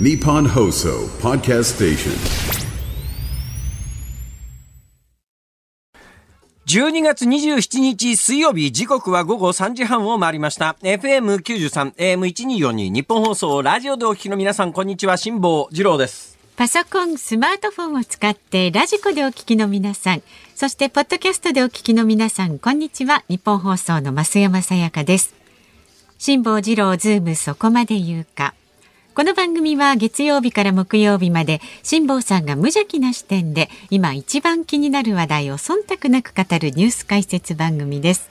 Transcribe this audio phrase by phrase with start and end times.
[0.00, 2.12] Nippon Hoso Podcast Station.
[6.66, 20.22] 12月27日水曜日時刻は午後3時半を回りました FM93 AM1242 日本放送ラジオでお聞きの皆さんこんにちは辛坊治郎ですパソコン、スマートフォンを使ってラジコでお聞きの皆さん、
[20.54, 23.24] そしてポッドキャストでお聞きの皆さん、こんにちは。
[23.28, 25.34] 日本放送の増山さやかです。
[26.18, 28.54] 辛坊治郎ズームそこまで言うか。
[29.18, 38.28] この番組は月曜日から木曜日まで辛坊さんが無邪気な視点で今一番気になる話題を忖度なく語るニュース解説番組です。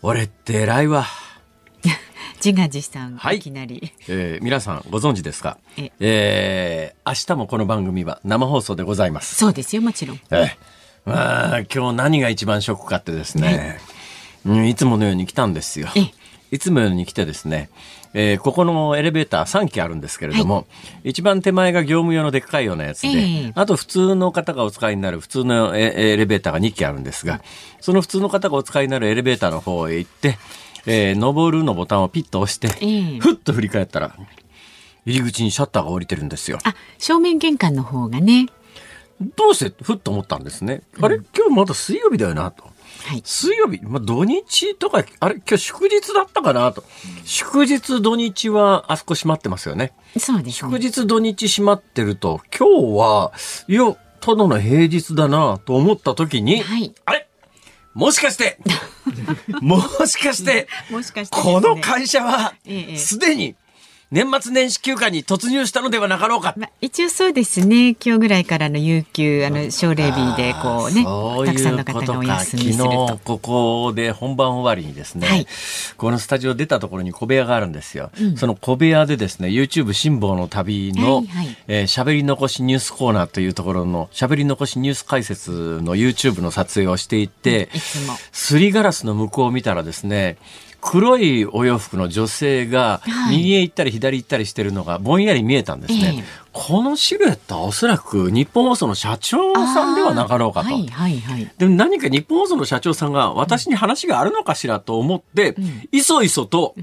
[0.00, 1.06] 俺って偉いわ。
[2.36, 3.92] 自画自賛、はいいきなり。
[4.06, 5.58] えー皆さんご存知ですか？
[5.76, 6.94] ええ。
[7.04, 9.34] ー明日もこの番組は生放送でございます。
[9.34, 10.20] そうですよ、もちろん。
[10.30, 10.48] えー
[11.04, 13.80] まあ今日何が一番ショックかってですね、
[14.46, 15.88] うん、いつものように来たんですよ。
[15.96, 16.14] ええ
[16.52, 17.70] いつものように来てですね、
[18.14, 20.66] えーここのエレベーター3機あるんですけれども、
[21.02, 23.12] 一番手前が業務用のでっかいようなやつで、え
[23.48, 27.42] えあと普通の方がお使いになる普通のエエレベーターが2機あるんですが、
[27.80, 30.36] その普通の方がお使いになるエレベーターの方へ行って、
[30.86, 34.14] えー、登るのボタンをピッと押して、ええふっと振り返ったら、
[35.06, 36.58] 入り口にシャッターが降りてるんですよ。
[36.64, 38.46] あ、正面玄関の方がね。
[39.36, 39.84] どうして？
[39.84, 40.82] ふっと思ったんですね。
[41.00, 41.16] あれ？
[41.34, 42.71] 今日まだ水曜日だよなと。
[43.06, 43.22] はい。
[43.24, 46.84] 水曜日、まあ、土日とか、あれ今日祝日だったかなと。
[47.24, 49.92] 祝日土日はあそこ閉まってますよね。
[50.18, 50.70] そうですね。
[50.70, 53.32] 祝日土日閉まってると、今日は、
[53.68, 56.94] いや、ただの平日だなと思った時に、はい。
[57.04, 57.28] あれ？
[57.94, 58.58] もしかして、
[59.60, 63.54] もしかして、もしかしてですねこの会社はええ、すでに
[64.12, 66.52] 年末年始休暇に突入したのではなかろうか。
[66.58, 67.96] まあ、一応そうですね。
[67.98, 71.02] 今日ぐらいからの有給、あの、奨励日で、こうね、
[71.46, 73.18] たくさんの方がお休みすると。
[73.24, 75.46] ここで本番終わりにですね、はい
[75.96, 78.10] このスタジオ出たところに小部屋があるんですよ。
[78.36, 87.70] その小部屋でですね、YouTube 辛抱の旅のはいはいえー喋り残しニュースコーナーというところの喋り残しニュース解説の YouTube の撮影をしていて。
[88.32, 90.36] すりガラスの向こうを見たらですね、
[90.82, 96.16] 黒いお洋服の女性がはい右へ行ったり左行ったりしてるのがぼんやり見えたんですね。
[96.18, 100.66] ええこのシルエットはおそらく日本放送の社長さんではなかろうかと。
[100.66, 101.50] はいはいはい。
[101.56, 105.56] でも何か日本放送の社長さんが私に話があるのかしらと思って、
[105.92, 106.74] いそいそと、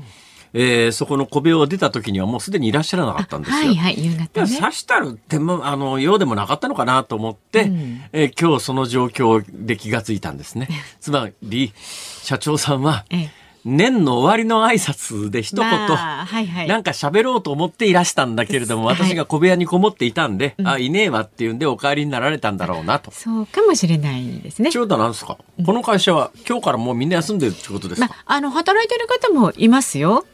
[0.54, 3.58] えーそこの小部屋を出た時にはもうすでにいらっしゃらなかったんですよ。
[3.58, 4.58] はいはい、夕方ね。
[4.60, 10.68] 刺したる手も、あの、ようでもなかったのかなと思って、うんえー今日その状況で気がついたんですね。
[11.00, 11.74] つまり、
[12.24, 13.39] 社長さんは、ええ
[13.70, 16.68] 年の終わりの挨拶で一言、まあはいはい。
[16.68, 23.12] なんか喋ろうと思っていらしたんだけれども、はい私が小部屋にこもっていたんで、あ、いねえわっていうんでお帰りになられたんだろうなと。
[23.12, 24.72] そうかもしれないですね。
[24.72, 30.26] ちょうどなんですか、この会社は今日からもうみんな休んでるってことですか、まあ、あの、働いてる方もいますよ。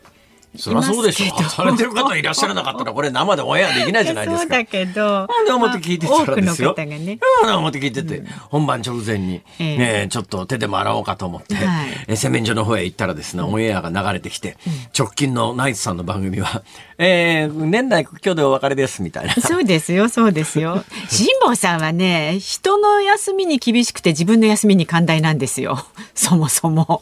[0.57, 4.41] そりゃそうでしょされてる方いらっしゃらなかったら、これ生でオンエアできないじゃないですか。
[4.41, 5.27] そうだけど。
[5.27, 6.71] なんで表聞いてたらですよ。
[6.71, 7.19] 多くの方がね。
[7.43, 14.57] うん表聞いてて、本番直前に、ええねえちょっと手でも洗おうかと思って、はいえ洗面所の方へ行ったらですね、オンエアが流れてきて、
[14.97, 16.63] 直近のナイツさんの番組は、
[16.97, 19.33] えー、年内今日でお別れです、みたいな。
[19.33, 20.83] そうですよ、そうですよ。
[21.09, 25.85] 辛坊さんはね、人の休みに厳しくて自分の休みに寛大なんですよ。
[26.13, 27.01] そもそも。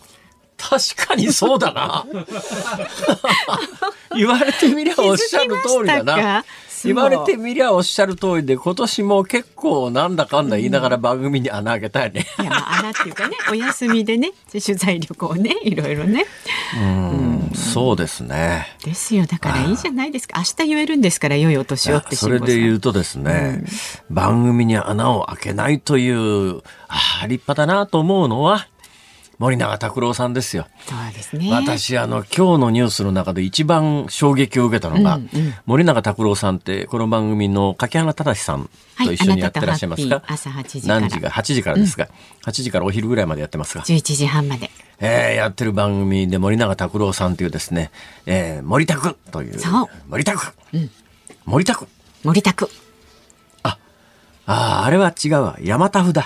[0.70, 2.06] 確かにそうだな。
[4.16, 6.46] 言われてみりゃおっしゃる通りだな
[6.84, 12.26] 言われてみりゃおっしゃる通りで、今年も結構なんだかんだ言いながら番組に穴開けたいね。
[12.40, 16.26] いや、まあ、穴っていうかね、お休みでね、取材旅行ね、いろいろね。
[16.76, 18.68] うん、そうですね。
[18.84, 20.40] ですよ、だからいいじゃないですか。
[20.40, 23.64] 明日言えるんですから、良いお年をってそれで言うとですうね、
[24.10, 26.58] 番組に穴を開けないという、
[26.90, 28.68] ああ、立派だなと思うのは、
[29.40, 30.68] 森永卓郎さんですよ。
[30.88, 31.52] そうですね。
[31.52, 38.70] 私、あの、今日のニュースの中で一番衝撃を受けたのが、うんうん森永卓郎さんって、この番組の柿原忠さん
[39.04, 42.10] と一緒にやってらっしゃいますか、はい朝8時から何時か ?8 時からですが、
[42.46, 44.70] 8時からお昼ぐらいまでやってますが、11時半まで。
[45.00, 47.92] えーやってる番組で森永卓郎さんというですね、
[48.26, 50.54] えー森拓という、そう森拓、
[51.46, 51.88] 森拓
[52.24, 52.70] 森田区。
[53.64, 53.78] あ
[54.46, 55.58] あ、あれは違うわ。
[55.62, 56.26] 山田札。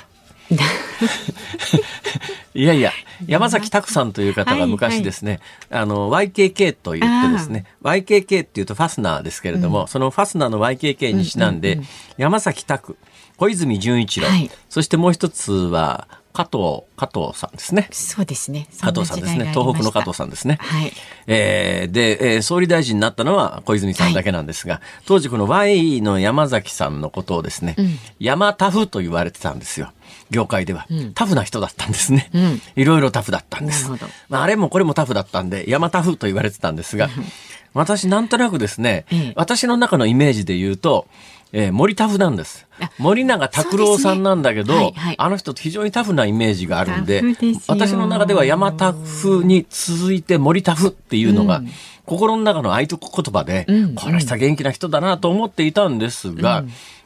[2.57, 2.91] いやいや、
[3.27, 11.79] 山崎拓さんという方が昔ですね、あの、YKK と言ってですね、YKK っていうとファスナーですけれども、そのファスナーの YKK にちなんで、
[12.17, 12.97] 山崎拓、
[13.37, 17.87] 小泉純一郎、はいそしてもう一つは、加藤、加藤さんですね。
[17.91, 18.67] そうですね。
[18.79, 19.51] 加藤さんですね。
[19.55, 20.59] 東北の加藤さんですね。
[20.61, 20.91] はい。
[21.25, 27.75] えーで、えー総理大臣になったのは小泉さんだけなんですが、当時この Y の山崎さんのことをですね、
[28.19, 29.91] 山タフと言われてたんですよ。
[30.29, 30.85] 業界では、
[31.15, 32.29] タフな人だったんですね。
[32.75, 33.85] いろいろタフだったんです。
[33.85, 37.09] なるほどまあ、あれもこれもタフだったんで、山タフと言われてたんですが、
[37.73, 41.07] 私なんとなくですね、ええ私の中のイメージで言うと、
[41.51, 42.66] えー森タフなんですあ。
[42.97, 44.79] 森永拓郎さんなんだけど、ね。
[44.79, 45.15] はいはい。
[45.17, 47.21] あの人非常にタフなイメージがあるんで
[47.67, 51.69] 私の中では山タフに続いて森タフっていうのが、うん。
[52.07, 56.63] 心の中の合言葉で、うんこの人は元気な人だなと思っていたんですが、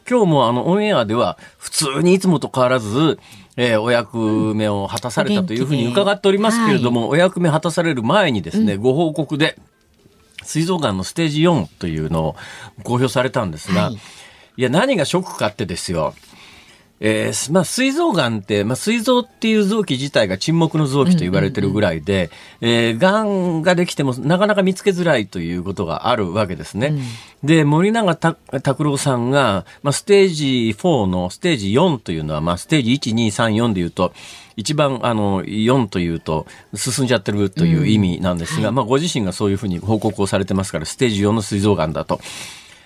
[0.08, 3.20] 今日もあのオンエアでは普通にいつもと変わらず、
[3.58, 4.18] えーお役
[4.56, 9.58] 目を果たされたというふうに伺っておりますけれども、お役目果たされる前にですね、ご報告で、
[10.44, 12.36] 膵臓がんのステージ4というのを
[12.84, 14.00] 公表されたんですが、はい
[14.58, 16.14] い、や、何がショックかってですよ。
[17.04, 22.30] えーまあ、膵臓がんって、まあ、膵臓っていう臓器自体が沈黙の臓器と言われてるぐらいで、
[22.62, 26.94] えー、がんができてもなかなか見つけづらいということがあるわけですね。
[27.44, 34.14] で、森永拓拓郎さんが、まあ、ステージ4のステージ4というのは、まあ、ステージ1、2、3、4で言うと、
[34.56, 36.46] 一番、あの、4というと、
[36.76, 42.22] 進んじゃってるという意味なんですが、まあ、ご自身がそういうふうに報告をされてますから、ステージ4の膵臓がんだと。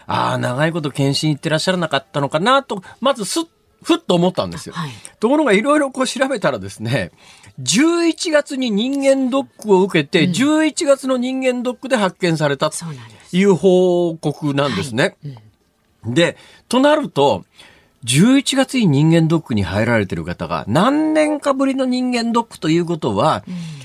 [0.07, 3.43] ああ、長いこと検診行ってらっしゃらなかったのかなと、まずすっ、
[3.83, 4.73] ふっと思ったんですよ。
[4.73, 7.11] はいところがいろいろこう調べたらですね、
[7.61, 13.37] 11月に人間ドックを受けて、11月の人間ドックで発見されたとそうなんです。
[13.37, 15.17] いう報告なんですね。
[16.05, 16.37] で、
[16.69, 17.45] となると、
[18.03, 23.84] 11月に人間ドックに入られてる方が何年かぶりの人間ドックということは、ん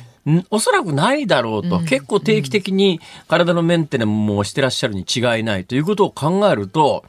[0.50, 7.04] おそらくないだろうと、結構定期的に体のメンテナンスもしてらっしゃるに違いないということを考えると、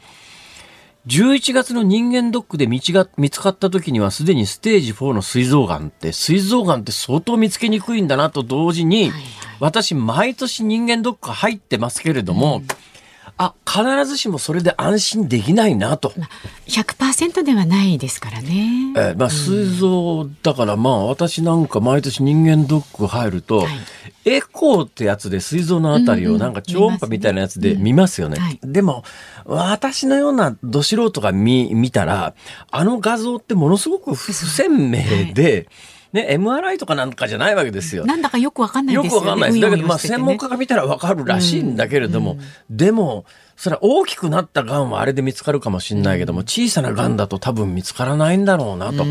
[1.08, 9.12] 11月の人間ドックで道が見つかった時にはすでにステージ4の膵臓がんって、膵臓がんって相当見つけにくいんだなと同時に、
[9.60, 12.62] 私毎年人間ドック入ってますけれども、
[13.38, 16.14] あ、必ずしもそれで安心できないなと。
[16.68, 18.94] 100%ではないですからね。
[18.96, 23.70] えーまあ、膵臓だからまあ私なんか毎年人間ドック入ると、はい。
[24.26, 28.36] エコーってやつで膵臓のあたりをなんか超音波みたいなやつで見ますよね。
[28.38, 28.44] うん。
[28.44, 28.60] はい。
[28.64, 29.04] でも
[29.46, 32.36] 私のようなど素人が見見たら
[32.70, 35.68] あの画像ってものすごく不鮮明で、
[36.14, 38.06] ね、MRI とかなんかじゃないわけですよ。
[38.06, 39.28] なんだかよくわかんないよくですよね。
[39.28, 39.62] わかんないです。
[39.62, 42.38] だけど、まあ、専門家が見たらわかるらしいんだけれども、
[42.70, 43.26] でも、
[43.62, 49.06] それは大きくなった癌はあれで見つかるかもしれないけども、小さな癌だと多分見つからないんだろうなと。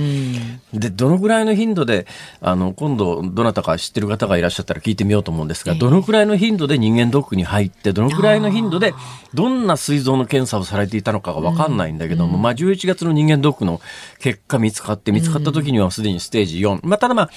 [0.73, 2.05] で、どのぐらいの頻度で、
[2.41, 5.79] あの、今度、どなたか知ってる方がいらっしゃったら聞いてみようと思うんですが、ええ。
[5.79, 8.93] どのくらいの頻度で人間ドックに入って、どのくらいの頻度で、
[9.35, 13.81] どんな膵臓の検査をされていたのかがわかんないんだけども、まあ、11月の人間ドックの
[14.19, 16.81] 結果見つかって、見つかった時にはすでにステージ4。
[16.83, 17.31] まあ、ただまあ、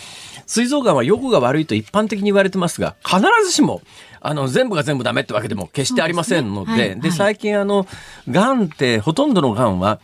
[0.47, 3.83] 膵臓がんは予後が悪いと一般的に言われてますが、必ずしも、
[4.23, 6.83] あの、全部が全部ダメってわけでも決してありませんので、でね。
[6.85, 6.99] はい。
[7.01, 7.11] はい。
[7.11, 7.85] 最近あの、
[8.29, 9.99] 癌って、ほとんどの癌は、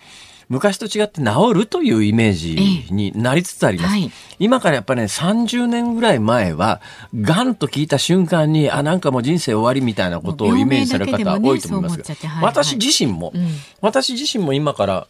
[0.50, 3.92] 昔と違って治るというイメージになりつつあります。
[3.92, 4.12] はい。
[4.40, 6.82] 今からやっぱりね、30年ぐらい前は、
[7.14, 12.44] 癌と聞いた瞬間に、あ、なんかもう人生終わりみたいなことをイメージされる方多いと思いますが、ねはいはい。
[12.44, 13.48] 私自身も、うん。
[13.80, 15.08] 私自身も今から、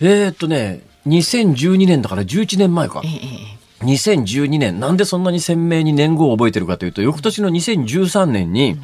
[0.00, 3.02] えーっとね、2012年だから11年前か。
[3.04, 3.55] え。
[3.82, 8.78] えええ2012年、なんでそんなに鮮明に年号を覚えてるかというと、翌年の2013年に、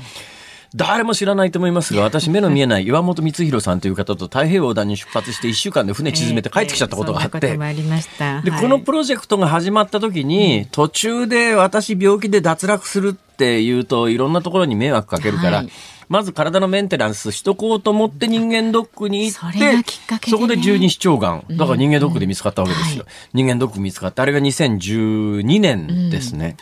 [0.74, 8.40] 誰も知らないと思いますが、 私目の見えない岩本光弘さんという方と太平洋横断に出発して1週間で船沈めて帰ってきちゃったことがあってそんなことも、ありました。
[8.40, 8.60] で、はい。
[8.60, 15.68] このプロジェクトが始まった時に、途中で私病気で脱落するっていうといろんなところに迷惑かけるから、はい
[16.12, 19.84] まず体のメンテナンスしとこうと思って人間ドックに行って、そね
[20.28, 21.56] そこで十二指腸がん。
[21.56, 23.06] だから人間ドックで見つかったわけですよ。
[23.32, 26.58] 人間ドック見つかって、あれが2012年ですね。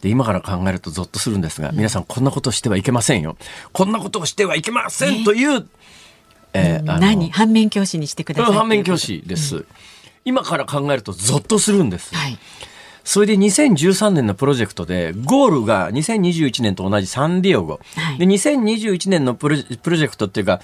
[0.00, 3.36] で、今から考えるとゾッとするんですが、皆さんこんなことしてはいけませんよ。
[3.74, 5.68] こんなことをしてはいけませんという、
[6.54, 7.30] えー何？
[7.30, 8.54] 反面教師にしてください。
[8.54, 9.66] 反面教師です。
[10.24, 12.14] 今から考えるとゾッとするんです。
[12.14, 12.38] はい。
[13.04, 17.80] それで2013年のプロジェクトで、ゴールが2021年と同じサンディエゴ。
[17.94, 20.60] はいで、2021年のプロプロジェクトっていうか、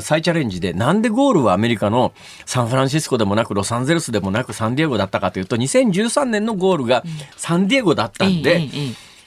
[0.00, 2.12] 再チャレンジで、なんでゴールはアメリカの
[2.46, 7.02] サンフランシスコでもなく、ロサンゼルスでもなく、サンディエゴだったかというと、2013年のゴールが
[7.36, 8.68] サンディエゴだったんで、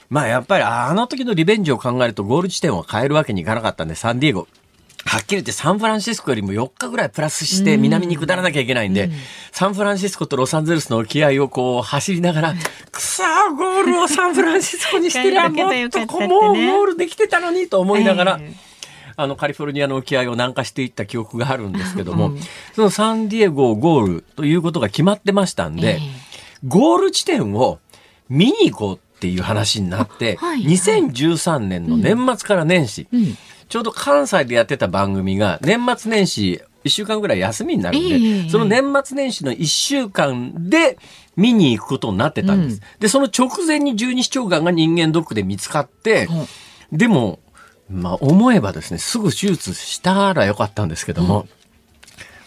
[0.10, 4.48] まあやっぱりあの時のリベンジを考えるとゴール地点を変えるわけにいかなかったんで、サンディエゴ。
[5.06, 9.10] はっきり言ってサンフランシスコよりも4日ぐらいプラスして南に下らなきゃいけないんで、
[9.52, 12.54] サンフランシスコとロサンゼルスの沖合をこう走りながら、
[12.92, 18.74] くそーゴールをサンフランシスコにしてりゃ もっとこうもうゴールできてたのにと思いながら、ええ。
[19.16, 22.34] あのカリフォルニアの沖合を南下していった記憶があるんですけども、
[22.74, 26.00] そのサンディエゴをゴールということが決まってましたんで、ええ。
[26.66, 27.80] ゴール地点を
[28.30, 30.64] 見に行こうっていう話になって、あはい。
[30.64, 33.38] 2013年の年末から年始、ん
[33.74, 38.50] ちょうど関西でやってた番組が年末年始1週間ぐらい休みになるんで、ええ。
[38.52, 41.00] その年末年始の1週間で
[41.36, 42.82] 見に行くことになってたんです。
[43.00, 46.28] で、その直前に十二指腸がんが人間ドックで見つかって、
[46.92, 47.40] でも、
[47.90, 51.48] まあ思えばですね、すぐ手術したらよかったんですけども、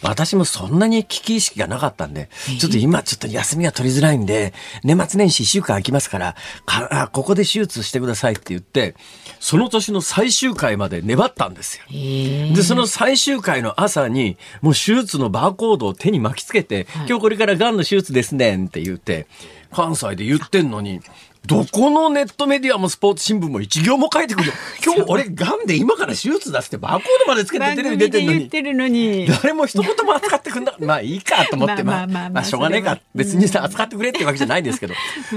[0.09, 6.35] 私もそんなに危機意識がなかったんで、ちょっと今ちょっと休みが取りづらいんで、年末年始1週間空きますから、
[6.65, 8.95] かあここで手術してくださいって言って、
[9.39, 11.83] その年の最終回まで粘ったんですよ。
[11.89, 19.27] で、その最終回の朝に、もう手術のバーコードを手に巻きつけて、今日これから癌の手術ですねんって言って、
[19.71, 21.01] 関西で言ってんのに、
[21.47, 24.53] どこのネットメディアもスポーツ新聞も一行も書いてくるよ。
[24.85, 28.09] 今日俺癌で今から手術出してバーコードまでつけてテレビ出
[28.49, 29.25] てるのに。
[29.27, 32.99] 誰も一言も扱ってくんなまあいいかと思って、まあ、 まあ、まあ、しょうがねえか。
[33.15, 34.93] 別にさ、扱ってくれってわけじゃないんですけど。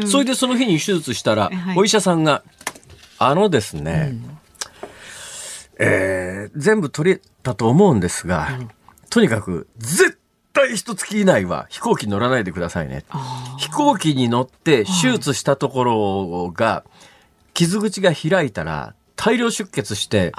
[0.07, 2.43] それでその日に手術したら、お医者さんが、
[3.19, 4.17] あのですね、
[5.79, 8.49] えー全部取れたと思うんですが、
[9.11, 10.20] とにかく、絶
[10.53, 13.05] 対一月以内は飛行機乗らないでくださいね。
[13.59, 16.85] 飛行機に乗って手術したところが、
[17.55, 20.33] 傷口が開いたら大量出血して、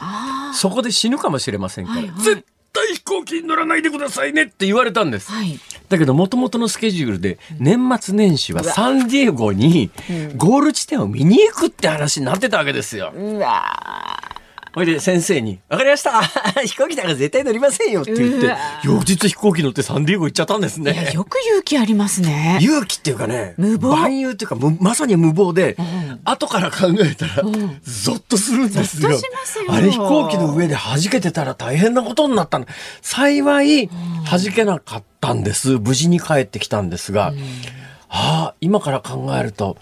[0.53, 5.29] そこで死ぬかもしれませんから、はいはい絶対飛行機に乗らないでくださいねって言われたんです。
[5.31, 5.59] はい。
[5.89, 9.91] だけど、元々のスケジュールで、年末年始はサンディエゴに
[10.37, 13.11] ゴール地点を見に行くって話になってたわけですよ。
[13.13, 14.30] うわ
[14.73, 16.21] ほいで先生に、わかりました
[16.65, 21.11] 飛行機なんか絶対乗りませんよって言って翌日飛行機乗ってサンディエゴ行っちゃったんですーいや、ね。
[21.11, 22.57] よく勇気ありますね。
[22.61, 25.75] 勇気っていうかね、無謀万有っていうか、むまさに無謀で、
[26.23, 27.43] 後から考えたら、
[27.83, 29.09] ゾッとするんですよ。
[29.09, 32.65] ゾッとしますよあれ飛行機の上で弾けてたら大変なことになったの。
[33.01, 33.89] 幸い、
[34.29, 35.79] 弾けなかったんです。
[35.79, 37.33] 無事に帰ってきたんですが、
[38.07, 39.77] ああ、今から考えると、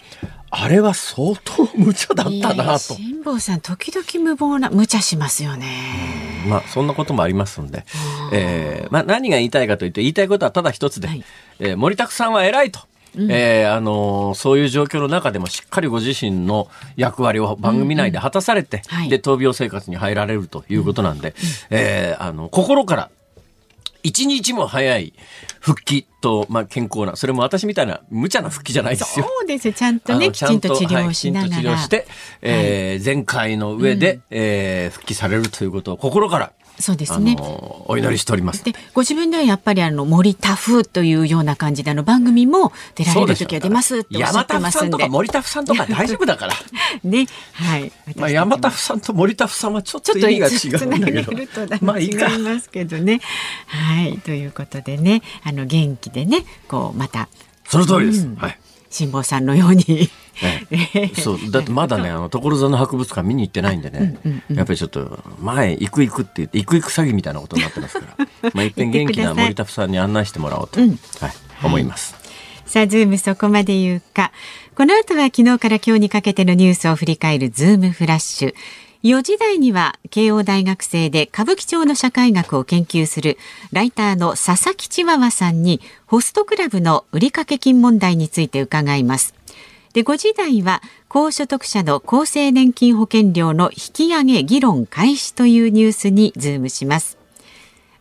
[0.52, 2.94] あれは相当無茶だったなと。
[2.94, 6.44] 辛坊さん、時々無謀な、無茶しますよね。
[6.48, 7.84] まあ、そんなこともありますんで、
[8.32, 11.24] えーまあ、何が言いたいかというと、言いたいことはただ一つで、はい。
[11.60, 12.80] えー森拓さんは偉いと。
[13.16, 19.08] えーあのーそういう状況の中でもしっかりご自身の役割を番組内で果たされて、はい。
[19.08, 21.34] で、闘病生活に入られるということなんで、
[21.70, 23.10] えーあの、心から、
[24.02, 25.12] 一日も早い
[25.60, 29.26] 復帰と、まあ、健康な、それも私みたいな無茶な復帰じゃないですよ。
[29.26, 29.72] そうです。
[29.72, 31.50] ちゃんとね、きちんと治療はいしながら。
[31.50, 32.06] きちんと治療して、
[32.42, 37.34] えー前回の上で、えー復帰されるということを心から、あそうですね。
[37.34, 38.64] のお祈りしております。
[38.64, 45.08] で、ご自分ではやっぱりあの、森田風というような感じで、あの、番組も出られる時は出ますっておっしゃ山ってますんで田さんとか。
[45.10, 46.54] 森田さんとか大丈夫だから。
[47.04, 47.26] ね。
[47.52, 47.92] はい。
[48.16, 51.32] まあ山田さんと森田さんはちょっと意味が違うんだけど。
[51.82, 52.28] まあいいいか。
[52.38, 53.20] ますけどね。
[53.66, 54.18] はい。
[54.18, 57.28] ということでね、あの、元気でね、こう、また、
[57.68, 58.24] その通りです。
[58.24, 58.58] うんはい。
[58.90, 60.10] 辛坊さんのように。
[60.42, 64.18] え えそうだってまだね あの所沢の博物館見に行ってないんでね、
[64.52, 68.26] やっぱりちょっと前行く行くって言って行く行く詐欺みたいなことになってますから。
[68.54, 70.98] まあ一遍元気な森田さんに案内してもらおうと、うんはい、
[71.62, 72.14] 思います。
[72.66, 74.30] さあ、ズームそこまで言うか。
[74.76, 78.54] この後は昨日から今日にかけてのニュースを振り返るズームフラッシュ。
[79.02, 83.38] 4時台には慶応大学生で歌舞伎町の社会学を研究する
[83.72, 89.34] ライターの佐々木チワワさんにホストクラブの売掛金問題について伺います。
[89.92, 97.18] で、5時台は高所得者の厚生年金保険料の引き上げ議論開始というニュースにズームします。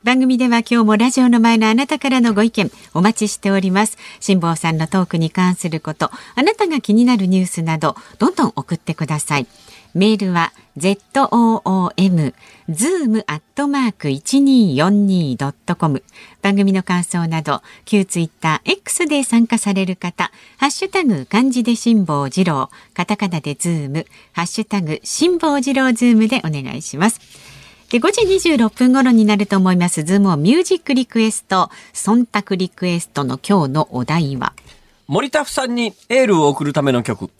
[0.01, 3.97] 番組では今日もラジオの前のあなたからのご意見お待ちしております。
[4.21, 9.47] 辛坊さんのトークに関すること、あなたが気になるニュースなど、どんどん送ってください。
[9.93, 12.33] メールは zoom
[12.69, 16.03] zoom アットマーク 1242.com
[16.41, 27.19] 番組の感想など旧ツイッター X で参加される方ハッシュタグ漢字で辛坊治郎カタカナでズームハッシュタグ辛坊治郎ズームでお願いします
[27.89, 30.03] で、5時26分頃になると思います。
[30.03, 34.53] ズームオンミュージックリクエスト、忖度リクエストの今日のお題は、
[35.07, 37.31] 森田さんにエールを送るための曲。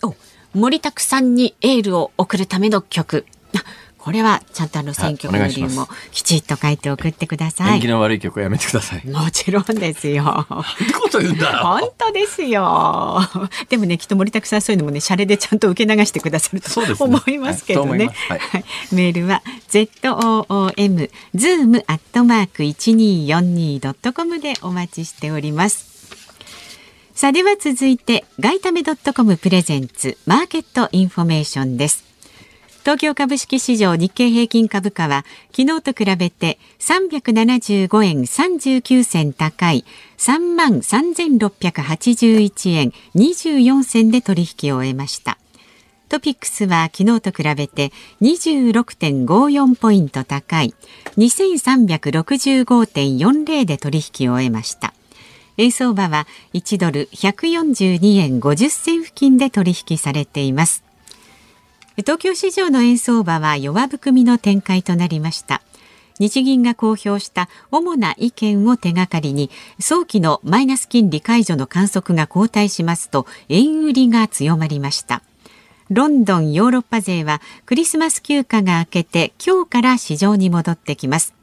[0.55, 3.25] お、森拓さんにエールを送るための曲。
[3.55, 3.63] あ
[3.97, 7.75] これはちゃんとあの選挙のはいお願いし理由もきちっと書いて送ってください。
[7.75, 9.05] 縁起の悪い曲はやめてください。
[9.05, 10.47] もちろんですよ。
[11.01, 11.59] こと言うんだよ。
[11.59, 13.19] 本当ですよ。
[13.67, 18.07] でもね、きっと森拓さんそういうのもね、シャレでちゃんと受け流してくださるとね思いますけどね。
[18.29, 25.88] はいはいメールは z o o m zoom アットマーク一二四二ドットコムでお待ちしております。
[27.19, 32.05] さあでは続いてガイタメドットコムプレゼンツマーケットインフォメーションです。
[32.83, 39.83] 東京株式市場日経平均株価は昨日と比べて375円39銭高い
[40.17, 45.38] 3万3681円24銭で取引を終えました。
[46.07, 50.73] トピックスは昨日と比べて26.54ポイント高い
[51.17, 54.93] 2365.40で取引を終えました。
[55.59, 60.85] 円相場は1ドル142円50銭付近で取引されています。
[61.97, 65.61] 東京市場の円相場は弱含みの展開となりました。
[66.17, 69.49] 日銀が公表した主な意見を手がかりに
[69.79, 75.21] 早期のマイナス金利解除の観測が後退しますと円売りが強まりました。
[75.89, 81.38] ロンドンヨーロッパ勢はクリスマス休暇が明けて今日から市場に戻ってきます。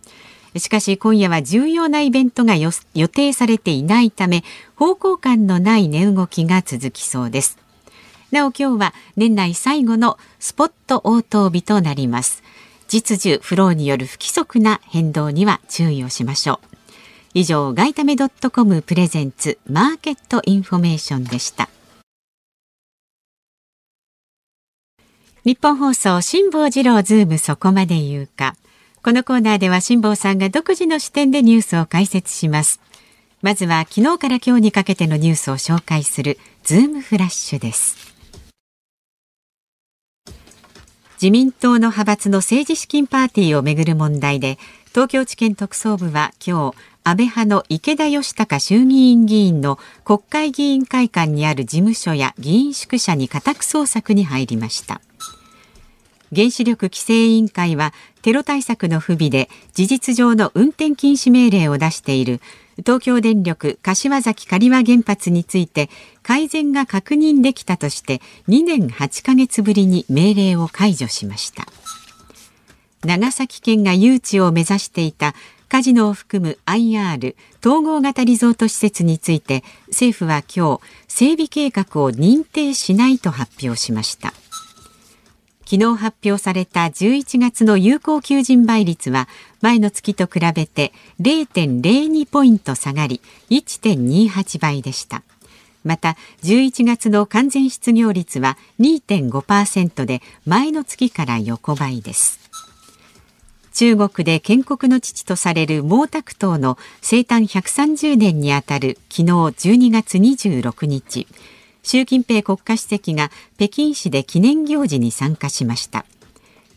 [0.58, 2.70] しかし今夜は重要なイベントが予
[3.08, 4.44] 定されていないため
[4.74, 7.58] 方向感のない値動きが続きそうです。
[8.30, 12.42] なお今日は年内最後のスポット応答日となります。
[12.88, 16.76] 実需フローによる不規則な変動には注意をしましょう。
[17.34, 21.68] 以上外為ドットコムプレゼンツマーケットインフォメーションでした。
[25.44, 28.56] ニッポン放送辛坊治郎ズームそこまで言うか。
[29.06, 32.80] このコーナーでは辛坊さんが独自の視点でニュースを解説します。
[33.40, 37.94] まずは昨日から今日にかけてのニュースを紹介するズームフラッシュです。
[41.22, 44.58] 自民党の派閥の政治資金パーティーをめぐる問題で
[44.88, 55.00] 東京地検特捜部は今日安倍派の池田佳隆衆議院議員の国会議員会館にある事務所や議員宿舎に家宅捜索に入りました
[56.34, 57.94] 原子力規制委員会は
[58.26, 62.40] テロ対策の不備で事実上の運転禁止命令を出している
[62.78, 65.88] 東京電力柏崎刈羽原発について
[66.24, 71.68] 改善が確認できたとして2年8ヶ月ぶりに命令を解除しました。
[73.04, 75.36] 長崎県が誘致を目指していた
[75.68, 84.32] カジノを含む IR 統合型リゾート施設について政府は今日整備計画を認定しないと発表しました。
[85.68, 89.28] 昨日発表された11月の有効求人倍率は
[89.60, 93.20] 前の月と比べて0.02ポイント下がり
[93.50, 95.24] 1.28倍でした。
[95.82, 102.38] また11月の完全失業率は2.5%で前の月から横ばいです。
[103.72, 111.26] 中国で建国の父とされる毛沢東の生誕130年にあたる昨日12月26日。
[111.86, 116.04] 習近平国家主席が北京市で記念行事に参加しました。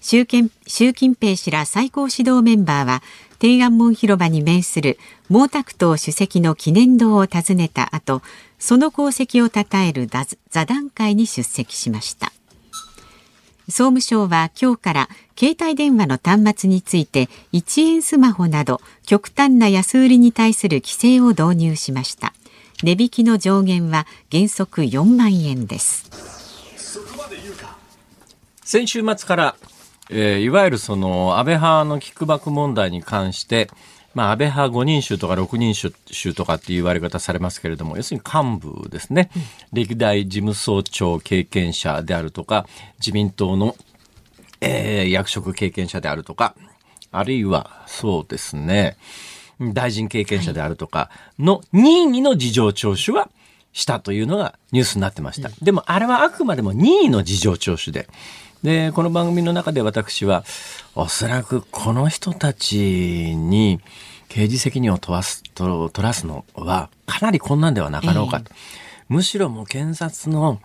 [0.02, 3.02] 習近習近平氏ら最高指導メンバーは
[3.40, 8.22] 天安門広場に面する毛沢東主席の記念堂を訪ねた後
[8.60, 10.08] その功績を称える
[10.52, 12.32] 座談会に出席しました。
[13.66, 22.32] 総務省は今日から携帯電話の端末について1円スマホなど極端な安売りに対する規制を導入しました。
[22.84, 26.10] 値引きの上限は原則4万円です。
[28.64, 29.56] 先週末から、
[30.10, 33.70] えー、いわゆるその安倍派のキックバック問題に関して
[34.16, 42.66] まあ、安倍派5人衆とか6人衆とかっていう言われ方されますけれども、要するに幹部ですね、うん、歴代事務総長経験者であるとか、
[43.00, 43.76] 自民党の、
[44.62, 46.56] えー、役職経験者であるとか、
[47.12, 48.98] あるいは、そうですね、
[49.60, 53.30] 大臣経験者であるとかの任意の事情聴取は
[53.74, 55.50] したというのがニュースになってました。
[55.62, 58.08] でもあれはあくまでも任意の事情聴取で。
[58.64, 60.44] で、この番組の中で私は、
[60.94, 62.78] おそらくこの人たち
[63.38, 63.80] に
[64.28, 68.52] 刑事責任を問わす、取らすのはかなり困難ではなかろうかと。
[68.52, 68.56] えー、
[69.08, 70.60] むしろもう検察の、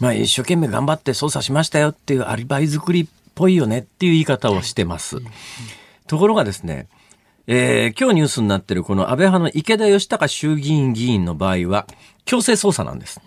[0.00, 5.18] まあ一生懸命頑張って捜査しましたよっていうアリバイ作りっぽいよねっていう言い方をしてます。
[6.06, 6.86] ところがですね、
[7.46, 11.86] えー、今日ニュースになってるこの安倍派の池田義孝衆議院議員の場合は、
[12.24, 13.20] 強制捜査なんです。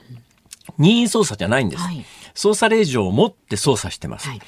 [0.77, 1.83] 任意捜査じゃないんです。
[1.83, 2.03] はい、
[2.33, 4.29] 捜査令状を持って捜査してます。
[4.29, 4.41] はい、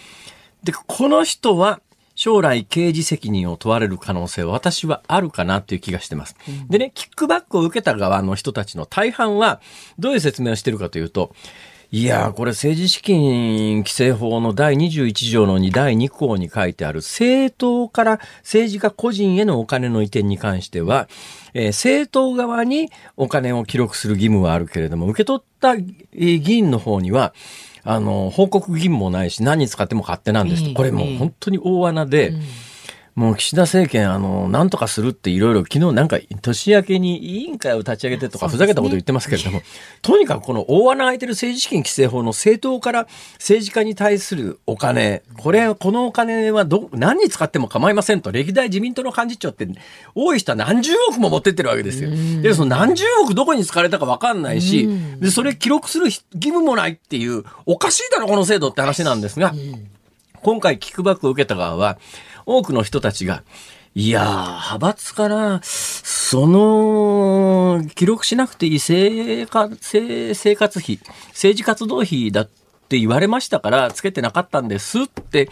[0.63, 1.82] で、この人は、
[2.15, 6.36] 将来刑事責任を問われる可能性は私はあるかなという気がしてます。
[6.49, 9.62] うん、でね、キックバックを受けた側の人たちの大半は
[9.99, 11.34] どういう説明をしてるかというと、
[11.91, 21.10] いやこれ政治資金規正法の第21条の2第2項に書いてある政党から政治家個人へのお金の移転に関しては、
[21.56, 27.34] えー、政党側にお金を記録する義務はあるけれども、受け取った議員の方には、
[27.84, 30.75] あの、報告義務もないし、何に使っても勝手なんですと。
[30.75, 32.41] これもう本当に大穴で、うん
[33.15, 39.63] もう岸田政権、あの、なんとかするっていろいろ、昨日なんか年明けに委員会を立ち上げてとか、ふざけたこと言ってますけれども、ね、
[40.02, 49.67] とにかくこの大穴空いてる政治資金規正法の政党から政治家に対するお金、これ、このお金はど、何に使っても構いませんと、歴代自民党の幹事長って、
[50.15, 52.10] 多い人は何十億も持ってってるわけですよ。
[52.41, 59.54] で、その何十億どこに使われたかわかんないし、で、それ記録する義務もないっていう、おかしいだろ、この制度って話なんですが、
[60.41, 61.98] 今回キックバックを受けた側は、
[62.58, 63.44] 多くの人たちが、
[63.96, 72.50] いやー、派閥から、その、記録しなくていい生活生活費、政治活動費だっ
[72.90, 75.50] って言われましたからつけてなかったんですって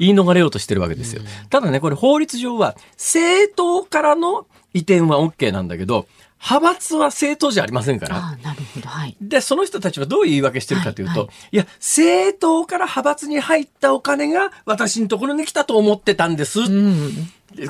[0.00, 1.22] 言い逃れようとしてるわけですよ。
[1.48, 6.08] ただね、これ法律上は政党からの移転は OK なんだけど、
[6.42, 8.16] 派閥は政党じゃありませんから。
[8.16, 8.88] あなるほど。
[8.88, 9.16] はい。
[9.20, 16.60] で、その人たちはどういう言い訳してるかというと、はいはいや、政党から派閥に入ったお金が私のところに来たと思ってたんです。
[16.60, 17.12] うん。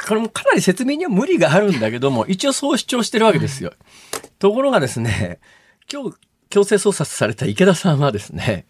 [0.07, 3.73] これもかなり説明には無理があるんだけども、 一応そう主張してるわけですよ。
[4.39, 5.41] ところがですね、
[5.93, 6.17] 今日
[6.49, 8.67] 強制捜査された池田さんはですね、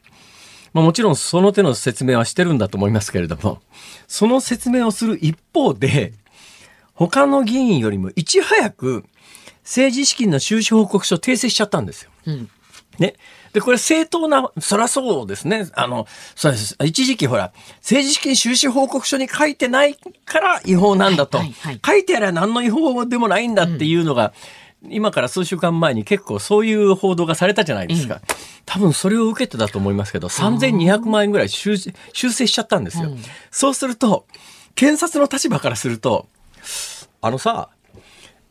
[0.72, 3.60] まあ、もちろんその手の説明はしてるんだと思いますけれども、
[4.06, 6.14] その説明をする一方で、
[6.94, 9.04] 他の議員よりもいち早く
[9.70, 12.10] 政治資金の収支報告書を訂正しちゃったんですよ。
[12.26, 12.50] うん。
[12.98, 13.14] ね。
[13.52, 15.68] で、これ正当な、そらそうですね。
[15.74, 16.76] あの、そうです。
[16.84, 21.38] 一時期ほら、政治資金収支報告書に書いてないから違法なんだと。
[21.38, 24.32] はいはいはい書いてあれば何の違法でもないんだっていうのが、
[24.88, 28.20] 今から数週間前に結構そういう報道がされたじゃないですか。
[28.66, 31.76] 多分それを受けてだと思いますけど、3200万円ぐらい修
[32.12, 33.10] 修正しちゃったんですよ。
[33.10, 34.26] うんそうすると、
[34.74, 36.26] 検察の立場からすると、
[37.20, 37.68] あのさ、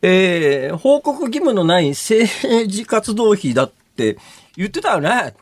[0.02, 2.28] えー報告義務のない政
[2.68, 4.16] 治活動費だって
[4.56, 5.34] 言ってたよね。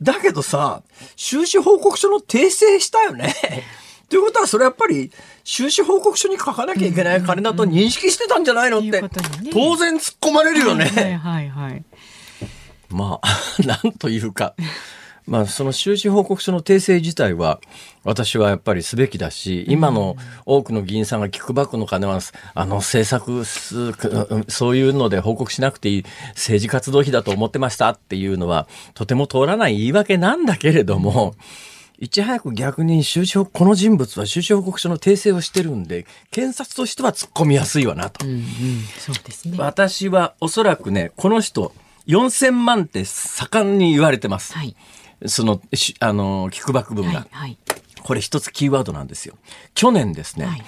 [0.00, 0.82] だけどさ、
[1.16, 3.34] 収支報告書の訂正したよね。
[4.08, 5.10] ということは、それやっぱり、
[5.42, 9.02] 収支報告書に書かなきゃいけない金だと認識してたんじゃないのって
[9.52, 11.16] 当然突っ込まれるよはいね。
[11.16, 11.84] はいはい。
[12.90, 13.28] まあ、
[13.66, 14.54] なんというか、
[15.26, 17.60] まあ、その収支報告書の訂正自体は、
[18.04, 22.20] 私はやっぱりすべきだし、今の多くの議員さんがキックバックの金は、
[22.54, 23.92] あの政策す、
[24.48, 31.34] そういうので報告しなくていい政治活動費だと思ってましたっていうのは、とても通らない言い訳なんだけれども、
[31.98, 38.24] いち早く逆に収支報この人物は収支報告書の訂正をしてるんで、検察としては突っ込みやすいわなと。
[38.24, 38.42] うんうん。
[38.98, 39.56] そうですね。
[39.58, 41.72] 私はおそらくね、この人、
[42.06, 44.52] 4000万って盛んに言われてます。
[44.52, 44.76] はい。
[45.24, 47.20] その、しあの、キックバック分が。
[47.20, 47.58] はいはい。
[48.02, 49.36] これ一つキーワードなんですよ。
[49.74, 50.62] 去年ですね、はい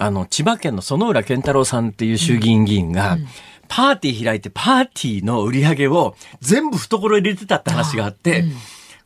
[0.00, 3.18] あの、千葉県の園浦健太郎さんっていう衆議院議員が、
[3.66, 8.44] パーティー開いてパーティーの売り上げを全部懐入れてたって話があって、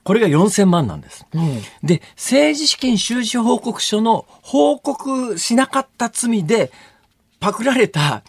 [0.04, 1.26] これが4000万なんです。
[1.32, 1.62] うん。
[1.82, 6.70] で、政治資金収支報告書の報告しなかった罪で
[7.40, 8.22] パクられたい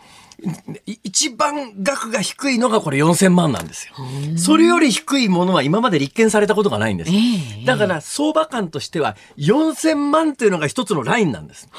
[1.04, 3.94] 一番額が低いのがこれ4000万なんですよ。
[4.38, 7.12] それより低いものは今まで立件されたことがないんです。
[7.12, 11.70] ええだから相場感としては4000万っていうのが一つのラインなんです。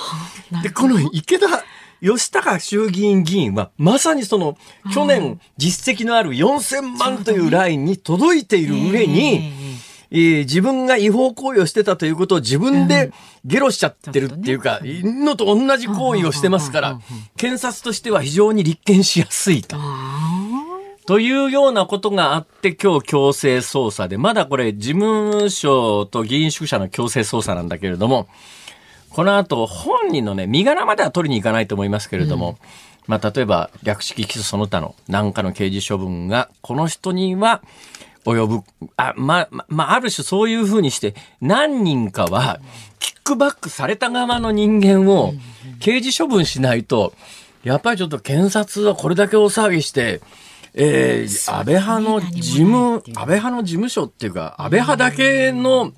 [0.63, 1.47] で、この池田
[2.01, 4.59] 吉高衆議院議員はまさにその
[4.93, 9.64] 去年実績のある4000万というラインに届いている上に、
[10.11, 13.13] えー自分が違法行為をしてたということを自分で
[13.45, 17.01] ゲロしちゃってるっていうか、のと同じ行為をしてますから、
[17.37, 19.77] 検察としては非常に立件しやすいと。
[21.07, 28.29] というようなことがあって今日強制捜査で、まだこれ事務所と議員宿舎の強制捜査なんだけれども、
[29.11, 32.59] この後本人のね、身柄までは取りに行かないと思いますけれども、
[33.07, 37.63] まあ例えば略式起訴その他の何かの刑事処分がこの人には
[38.25, 38.63] 及ぶ、
[38.97, 42.61] あ、ま、ま、まあある種そういうふうにして何人かは
[42.99, 45.33] キックバックされた側の人間を
[45.81, 47.13] 刑事処分しないと、
[47.63, 50.21] やっぱりちょっと検察はこれだけ大騒ぎして、
[50.75, 55.93] えー、安倍派の事務、安倍派の事務所っていうか、安倍派だけの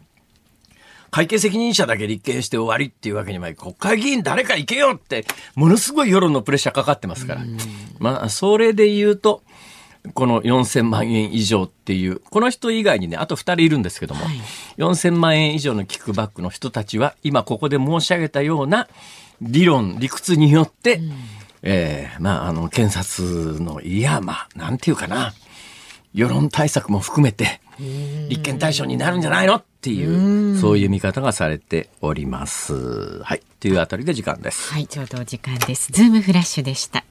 [1.10, 3.74] 会計責任者だけ立件して終わりっていうわけにはいかない。
[3.74, 7.42] 国会議員誰か行けよって、ものすごい世論のプレッシャーかかってますから。
[7.98, 9.42] まあ、それで言うと、
[10.14, 14.36] この4000万円以上っていう、この人以外にね、あと2人いるんですけども、はい
[14.78, 18.88] 4000万円以上のキックバックの人たちは、今ここで申し上げたような
[19.40, 21.00] 理論、理屈によって、
[21.62, 25.32] えーまあ、あの、検察の、いや、まあ、なんていうかな、
[26.14, 27.60] 世論対策も含めて、
[28.28, 33.22] 立憲対象になるんじゃないのっていう、そういう見方がされております。
[33.22, 33.42] はい。
[33.60, 34.72] というあたりで時間です。
[34.72, 35.92] はい、ちょうどお時間です。
[35.92, 37.04] ズームフラッシュでした。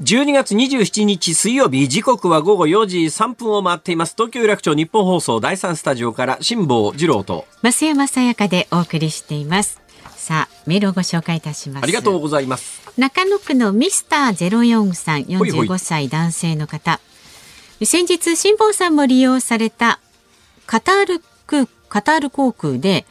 [0.00, 9.80] 12月27日水曜日時刻は午後4時3分を回っています東京有楽町日本放送第3スタジオから辛坊治郎と増山さやかでお送りしています。
[10.16, 11.84] さあ、メールをご紹介いたします。
[11.84, 16.98] ありがとうございます中野区のミスターゼロ四さん、ほいほい45歳男性の方。
[17.84, 20.00] 先日、辛坊さんも利用された
[20.66, 23.06] カタール空カタール航空で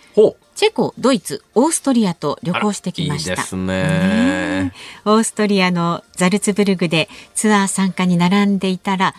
[0.55, 3.31] チェコ、ドイツ、オーストリアと旅行してきました。
[3.31, 4.73] いいですね。
[5.05, 9.15] オーストリアのザルツブルグでツアー参加に並んでいたら、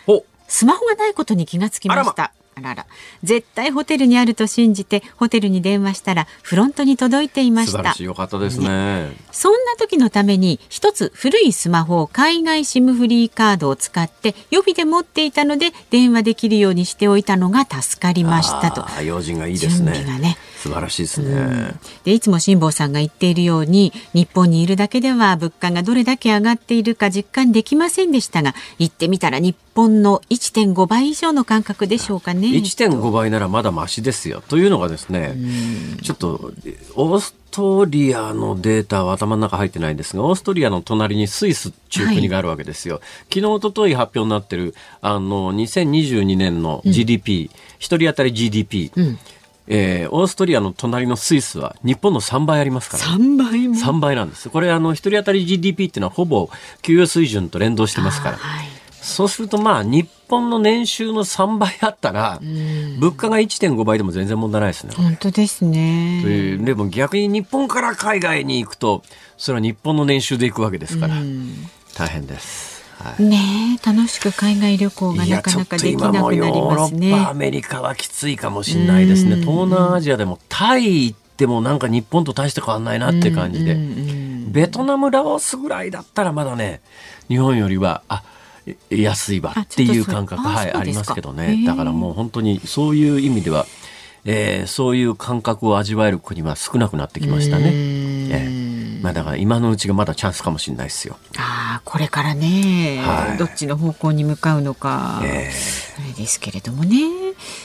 [0.49, 2.33] スマホがないことに気がつきました。
[2.57, 2.87] あらら
[3.23, 7.94] 絶対ホテルにあると信じてホテルに電話したらフロントに届いていました。
[7.94, 9.12] 素かったですね。
[9.33, 18.87] そんな時のために一つ古いスマホを海外シムフリーカードを使って予備で持っていたので電話できるようにしておいたのが助かりましたと。
[19.03, 19.92] 用心がいいですね。
[19.94, 21.74] 準備がね素晴らしいですね、
[22.05, 32.48] でいつも辛坊さんが言っているように日本にいるだけでは物価がどれだけ上がっているか実感できませんでしたが行ってみたら日本の1.5倍以上の感覚でしょうかね。
[32.48, 34.42] 1.5倍ならまだマシですよ。
[34.48, 35.37] というのがですね
[36.03, 36.53] ちょっと
[36.94, 43.00] オーストリアのデータは頭の中入ってないんですがオーストリアの隣にスイスっていう国があるわけですよ、
[43.33, 48.90] 昨日一昨日発表になってるあの2022年の GDP、一人当たり GDP、
[49.66, 53.05] えーオーストリアの隣のスイスは日本の3倍ありますから。
[53.05, 54.50] 3倍も？3倍なんです。
[54.50, 56.50] これあの一人当たり GDP っていうのはほぼ
[56.83, 58.37] 給与水準と連動してますから。
[58.37, 58.66] はい。
[59.00, 62.40] そうするとまあ日本の年収の3倍あったら
[62.98, 64.94] 物価が1.5倍でも全然問題ないですね。
[64.96, 66.22] 本当ですとね。
[66.22, 69.03] いうでも逆に日本から海外に行くと
[69.37, 71.16] それは日本の年収で行くわけですから。
[71.94, 72.74] 大変です。
[72.98, 73.22] はい。
[73.22, 77.11] ねえ楽しく海外旅行がいなかなかでき今もヨなくなりーロッますね。
[77.11, 79.37] パアメリカはきついかもしれないですね。
[79.37, 83.76] 東南アジアでもタイ行ってもなんか日本と大して変わんないなって感じで。
[84.54, 86.80] ベトナムラオスぐらいだったらまだね
[87.26, 88.22] 日本よりはあ
[88.66, 91.64] え安いわっていう感覚はいありますけどね。
[91.66, 93.66] だからもう本当にそういう意味では、
[94.24, 97.64] えーそういう感覚を味わえる国は少なくなってきましたね。
[97.66, 98.63] ええ
[99.05, 101.19] まあだから今のうちがまだチャンスかもしれないですよ。
[101.37, 103.37] ああこれからね、はい。
[103.37, 105.51] どっちの方向に向かうのか、え
[105.99, 106.97] あれですけれどもね。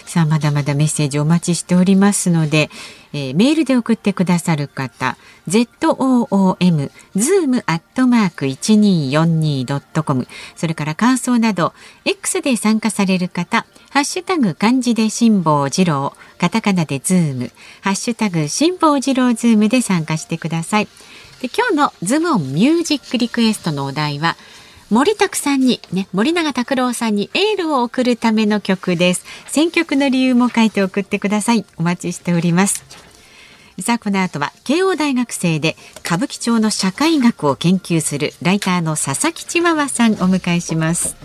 [0.05, 2.69] さあまだまだメッセージお待ちしておりますので、
[3.13, 11.73] えーメールで送ってくださる方 ZOOM zoom アットマーク 1242.com それから感想など
[12.05, 20.87] X で参加される方ハッシュタグ漢字で辛坊治郎カタカナでズームハッシュタグ辛坊治郎ズームで参加してください
[21.41, 24.35] で今日のズームオンミュージックリクエストのお題は
[24.89, 29.23] 森拓さんにね森永拓郎さんにエールを送るための曲です。
[29.47, 31.65] 選曲の理由も書いて送ってください。
[31.77, 32.83] お待ちしております。
[33.81, 41.15] さあこの後は慶応大学生で歌舞伎町の社会学を研究するライターの佐々木チワワさんお迎えします。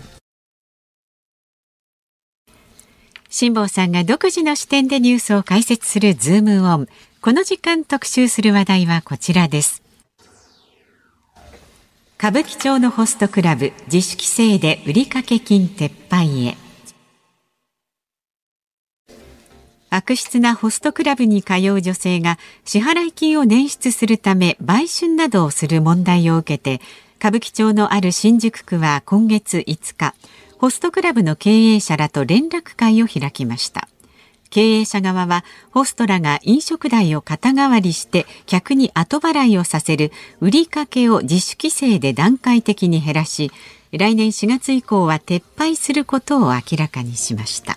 [3.31, 6.87] 辛坊さんが独自の視点でニュースを解説するズームオン。
[7.21, 9.84] この時間特集する話題はこちらです。
[12.25, 16.57] 歌舞伎町のホストクラブ自主規制で売掛金撤廃へ。
[19.91, 26.83] 悪質なホストクラブに通う女性が支払い金を捻出するため売春などをする問題を受けて
[27.19, 30.15] 歌舞伎町のある新宿区は今月5日
[30.57, 33.87] ホストクラブの経営者らと連絡会を開きました。
[34.55, 43.51] 経営者側はホストらが飲食代を肩代わりして客に後払いをさせる売りかけを自主規制で段階的に減らし
[43.91, 47.77] 来年4月以降は撤廃することを明らかにしました。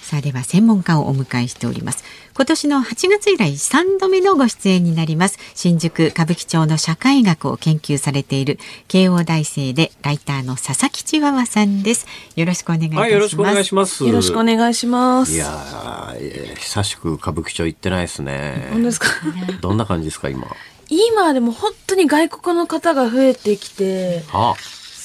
[0.00, 2.04] さあでは専門家をお迎えしております。
[2.36, 14.04] 今年の8月以来3度目のご出演になります新宿歌舞伎町の社会学を研究されている慶応大生でライターの佐々木千和さんですよろしくお願いいたします、はい、よろしくお願いします。
[14.04, 15.32] よろしくお願いします。
[15.32, 16.14] いや
[16.58, 18.68] 久しく歌舞伎町行ってないですね。
[18.70, 19.08] 本当ですか？
[19.62, 20.46] どんな感じですか、今？
[20.90, 24.54] 今でも本当に外国の方が増えてきて、あ、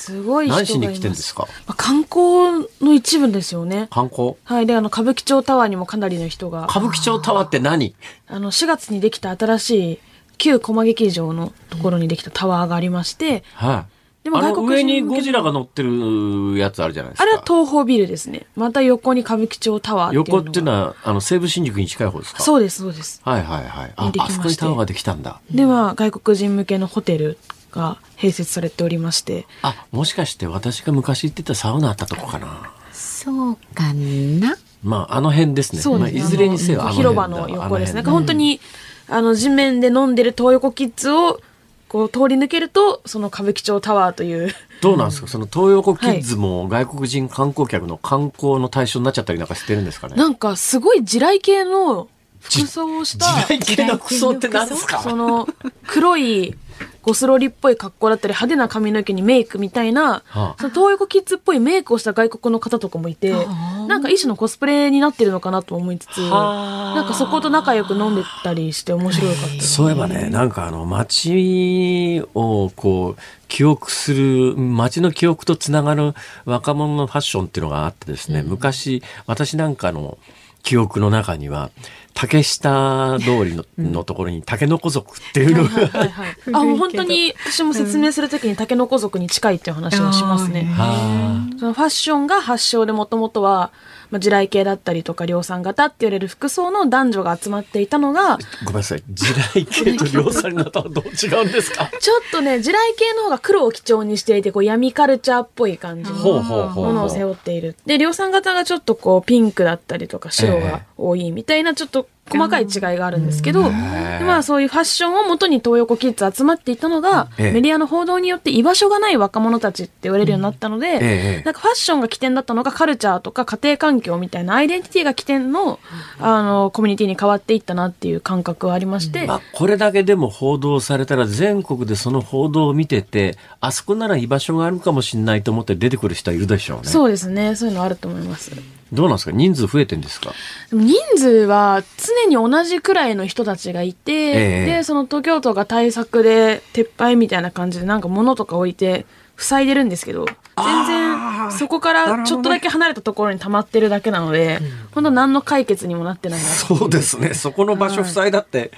[0.02, 0.50] すごい。
[0.50, 1.48] 何しに来てんですか？
[1.68, 3.88] まあ観光の一部ですよね。
[3.92, 4.34] 観光？
[4.44, 4.66] はい。
[4.66, 7.94] で、あの、歌舞伎町タワーにもかなりの人が、歌舞伎町タワーって何？
[8.28, 10.00] あの、4月にできた新しい
[10.38, 13.92] 旧駒劇場のところにできたタワーがありまして、はい。
[14.24, 17.24] でも外国人上にゴジラが乗ってるやつあるじゃないですか。
[17.24, 18.46] あれは東宝ビルですね。
[18.56, 20.14] また横に歌舞伎町タワー。
[20.14, 22.44] 横っていうのは、あの、西武新宿に近い方ですか？
[22.44, 23.20] そうです、そうです。
[23.24, 23.94] はいはいはい。
[23.96, 25.42] ああそこにタワーができたんだ。
[25.50, 27.40] では、外国人向けのホテル
[27.72, 32.72] が併設されておりまして、あ、もしかして私が昔行ってたサウナあったとこかな？
[32.94, 34.56] そうかな？
[34.84, 35.82] まあ、あの辺ですね。
[35.82, 36.20] そうですね。
[36.20, 37.16] まあ、いずれにせよ、あのあの辺だ。
[37.16, 38.02] 広場の横ですね。
[38.02, 38.60] 本当に、
[39.08, 41.40] あの、地面で飲んでる東横キッズを、
[41.88, 44.54] こう、通り抜けると、その歌舞伎町タワーという。
[44.82, 45.28] どうなんですか？
[45.30, 50.16] その東横キッズも外国人観光客の観光の対象になっちゃったりなんかしてるんですかね？
[50.16, 52.08] なんか、すごい地雷系の
[52.40, 55.00] 服装をした、時代系の服装って何ですか？
[55.04, 55.48] その、
[55.86, 56.56] 黒い、
[57.02, 60.56] ゴスロリっぽい格好だったり、派手な髪の毛にメイクみたいな、はあ。
[60.60, 66.96] その東横キッズっぽいメイクをした外国の方とかもいて、なんなんか一種のコスプレになってるのかなと思いつつ、はあ。
[66.96, 69.64] なんかそこと仲良く飲んでたりして面白かった。
[69.64, 76.14] そういえばね、なんかあの、街をこう、記憶する、街の記憶とつながる
[76.46, 80.18] 若者のファッションっていうのがあってですね、昔、私なんかの
[80.64, 81.70] 記憶の中には、
[82.14, 86.36] 竹下通りの,、のところに竹の子族っていうのが、はいはい。
[86.54, 90.64] あ、もう本当に私も説明するときにタケノコ族に近いっていう話はしますね。
[90.76, 93.72] はそのファッションが発祥でもともとは、
[94.12, 101.90] まあ、地雷系だったりとか量産型って言われる服装の男女が集まっていたのが、ごめんなさい、地雷系と量産型はどう違うんですか？
[102.00, 107.76] ちょっとね、地雷系の方が黒を基調にしていて、こう闇カルチャーっぽい感じのものを背負っている。
[107.86, 125.80] で、量産型がちょっとこうピンクだったりとか白が多いみたいなちょっと細かい違いがあるんですけど、でまあそういうファッションを元に東横キッズ集まっていたのが、ええメディアの報道によって居場所がない若者たちって言われるようになったので、ええなんかファッションが起点だったのがカルチャーとか家庭環境みたいなアイデンティティが起点の、
[126.20, 136.88] あの、コミュニティに変わっていったなっていう感覚はありまして、まあ、これだけでも報道されたら全国でその報道を見てて、あそこなら居場所があるかもしれないと思って出てくる人はいるでしょうね。
[136.88, 137.56] そうですね。
[137.56, 138.52] そういうのあると思います。
[138.92, 139.32] どうなんですか？
[139.32, 140.34] 人数増えてんですか？
[140.72, 144.66] 人数は常に同じくらいの人たちがいて、ええ。
[144.66, 149.06] で、その東京都が対策で撤廃みたいな感じでなんか物とか置いて
[149.38, 150.26] 塞いでるんですけど、
[150.58, 154.60] 全然そこからちょっとだけ離れたところに溜まってるだけなので、
[154.94, 157.34] 本当何の解決にもなってないなそうですね。
[157.34, 158.72] そこの場所塞いだって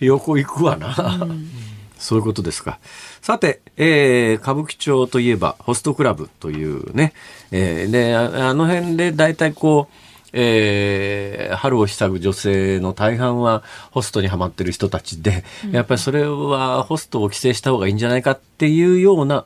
[0.00, 0.94] 横行くわな。
[1.98, 2.78] そういうことですか。
[3.20, 7.12] さて、えー、歌舞伎町といえば、ホストクラブというね、
[7.50, 9.94] えー、で、ああの辺で大体こう、
[10.32, 19.44] えー、春を慕う女性の大半はホストにはまってる人たちで、やっぱりそれはホストを規制した方がいいんじゃないかっていうような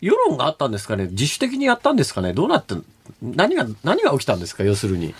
[0.00, 2.74] 世論があったんですかね自主的にやったんですかねどうなって、
[3.20, 5.14] 何が、何が起きたんですか要するに。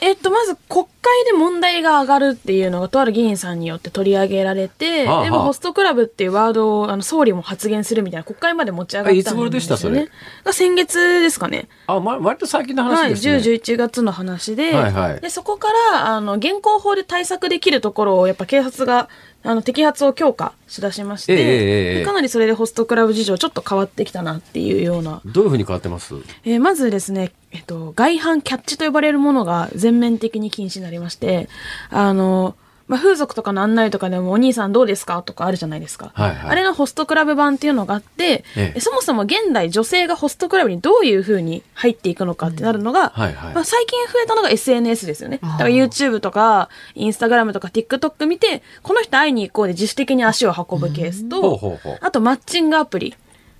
[0.00, 9.40] えっと、まず国会で問題が上がるっていうのがとある議員さんによって取り上げられて、はあはあでもホストクラブっていうワードをあの総理も発言するみたいな国会まで持ち上がったんですよ、ね。
[9.40, 10.08] あいつ頃でしたそれ？
[10.44, 11.68] が先月ですかね。
[11.86, 13.36] あ、ま、割と最近のはい、話ですね。
[13.36, 19.08] 10、11月の話で、はいはいで、そこから、あの、現行法で対策できるところを、やっぱ警察が、
[19.46, 25.20] あの、摘発を強化しだしまして、ええええええでかなりそれでホストクラブ事情ちょっと変わってきたなっていうような。
[25.24, 26.14] どういうふうに変わってます？
[26.44, 31.48] えーまずですね、えっと、外反キャッチと呼ばれるものが全面的に禁止になりまして、
[31.88, 36.10] あの、まあ、風俗とかの案内とかでもお兄さんどうですかとかあるじゃないですか。
[36.14, 45.38] はいはいあれのホストクラブ版っていうのがあって、ええそもそも現代女性がホストクラブにどういう風に入っていくのかってなるのが、はいはいまあ、最近増えたのが SNS ですよね。
[45.40, 53.14] だから YouTube とか、Instagram とか TikTok 見て、この人会いに行こうで自主的に足を運ぶケースと、あとマッチングアプリ。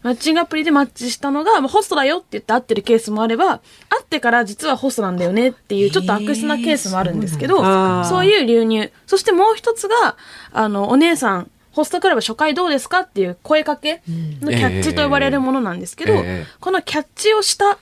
[0.05, 7.57] マッチングアプリでマッチしたのが、まあ、ホストだよって言って会ってるケースもあれば、会ってから実はホストなんだよねっていうちょっと悪質なケースもあるんですけど、
[8.05, 8.93] そういう流入。
[9.07, 10.17] そしてもう一つが、
[10.53, 16.47] あの、お姉さん、ホストクラブ初回どうですかっていう声かけのキャッチと呼ばれるものなんですけど、ええ。
[16.61, 17.79] このキャッチをした、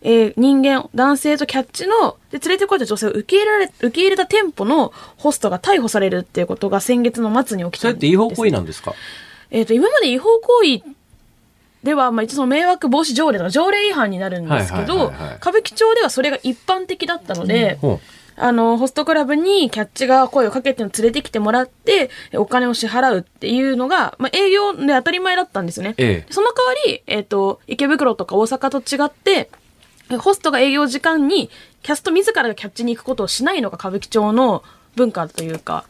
[0.00, 8.94] えー人間、男性とキャッチの、で、連れてこいた女性を受け入れられ、受け入れた店舗のホストが逮捕されるっていうことが先月の末に起きたんです、それって違法行為なんですか？
[9.50, 10.95] えっ、と、今まで違法行為
[11.82, 18.00] では、まあ、一応その迷惑防止条例とか条例違反になるんですけはいど、歌舞伎町ではそれが一般的だったので、ほ
[18.36, 25.94] あの、ホストクラブにキャッチが声をかけて連れてきてもらって、お金を支払うっていうのが、まあ、営業で当たり前だったんですよね。
[25.96, 26.32] ええ。
[26.32, 29.50] その代わり、えっ、と、池袋とか大阪と違って、
[30.10, 31.50] えホストが営業時間に
[31.82, 34.62] キャスト自らがキャッチに行くことをしないのが歌舞伎町の
[34.94, 35.84] 文化というか、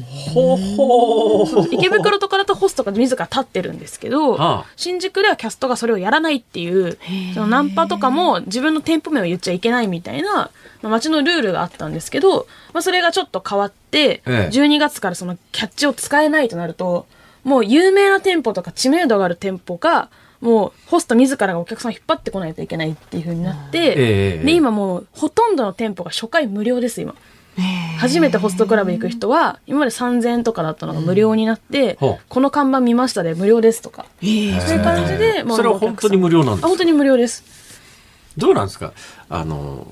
[0.00, 1.68] ほうほう。
[1.70, 4.66] 池袋とかだとホストが自ら立ってるんですけど、はあ。
[4.76, 6.98] 新宿ではキャストがそれをやらないっていう、
[7.34, 10.50] そのナンパとかも自分の店舗名を言っちゃいけないみたいな、
[10.80, 14.50] まあ、街のルールがあったんですけど、まあ、それがちょっと変わって、ええ。
[14.52, 17.06] 12月からそのキャッチを使えないとなると、
[17.44, 20.08] もう有名な店舗とか知名度がある店舗が、
[20.40, 24.44] もうホスト自らがお客さんを引っ張ってこないといけないっていう風になって、ええ。
[24.44, 27.14] で、今もうほとんどの店舗が初回無料です、今。
[27.98, 34.06] 初めてホストクラブ行く人は、今まで3000円とかだったのが無料になって、ほうこの看板見ましたで無料ですとか。
[34.20, 37.44] そういう感じで、もうそれは本当に無料なんです本当に無料です。
[38.36, 38.94] どうなんですか？
[39.28, 39.86] あの、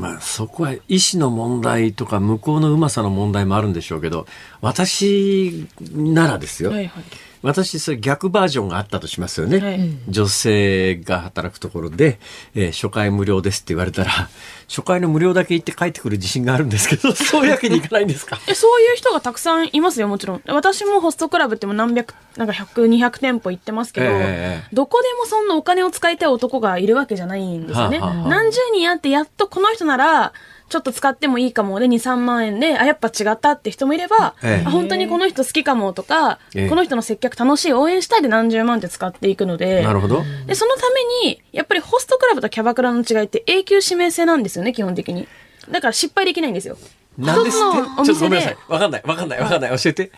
[0.00, 4.26] まあ、そこは意思の問題とか向こうのうまさの問題もあるんでしょうけど、
[4.60, 6.70] 私ならですよ。
[6.70, 7.04] はいはい。
[7.44, 9.58] 私、それ逆バージョンがあったとしますよね。
[9.58, 12.18] はい女性が働くところで、
[12.54, 14.10] えー初回無料ですって言われたら、
[14.68, 18.38] 初回の無料だけ行って帰ってくる自信があるんですけど、 そういうわけにいかないんですか？
[18.46, 20.42] えそういう人がたくさんいますよ、もちろん。
[20.46, 27.98] 私もホストクラブってもう何百、なんか100、200店舗行ってますけど、ええどこでもそんなお金を使いたい男がいるわけじゃないんですよね。
[27.98, 30.32] はあはあはあ何十人あって、やっとこの人なら、
[30.74, 40.24] ちょっと使ってもいいかもで2、3万円で、あ、やっぱ違ったって人もいれば、ええあ本当にこの人好きかもとか、ええこの人の接客楽しい、応援したいで何十万って使っていくので、なるほど。
[40.48, 45.28] で、そのために、やっぱりホストクラブとキャバクラの違いって永久指名制なんですよね、基本的に。
[45.70, 46.76] だから失敗できないんですよ。
[47.16, 47.60] なんですっ
[48.02, 48.04] て？
[48.06, 48.58] ちょっとごめんなさいで。。
[48.66, 49.78] わかんない、わかんない、わかんない。
[49.78, 50.10] 教えて。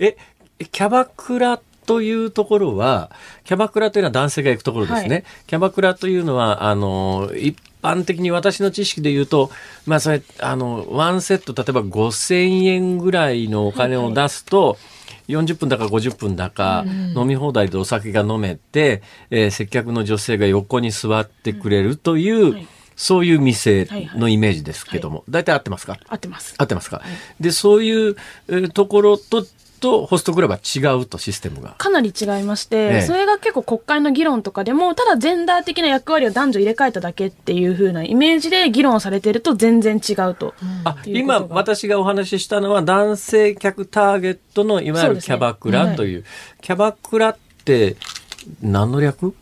[0.00, 0.16] え、
[0.72, 3.10] キャバクラというところは、
[3.44, 5.08] キャバクラというのは男性が行くところですね。
[5.08, 9.50] はいキャバクラというのは、あの、一般的に私の知識で言うと、
[9.86, 14.76] まあそれ、あの、ワンセット、例えば5000円ぐらいのお金を出すと、
[15.28, 16.84] 40分だか50分だか、
[17.16, 22.66] 飲み放題でお酒が飲めて、えー接客の女性が横に座ってくれるという、はい。
[22.96, 24.20] そういう店はいはい。
[24.20, 25.98] のイメージですけども、大体合ってますか？
[26.08, 26.54] 合ってます。
[26.58, 27.00] 合ってますか、
[27.40, 28.16] で、そういう
[28.48, 29.46] えーところと、
[29.80, 31.74] と、ホストクラブは違うと、システムが。
[31.78, 40.54] かなり違いまして、ええそれが結構国会の議論とかでも、ただジェンダー的な役割を男女入れ替えただけっていう風なイメージで議論されてると全然違うと。
[40.84, 46.24] あ、今私がお話ししたのは男性客ターゲットのいわゆるキャバクラという。
[46.60, 47.96] キャバクラって
[48.62, 49.34] 何の略？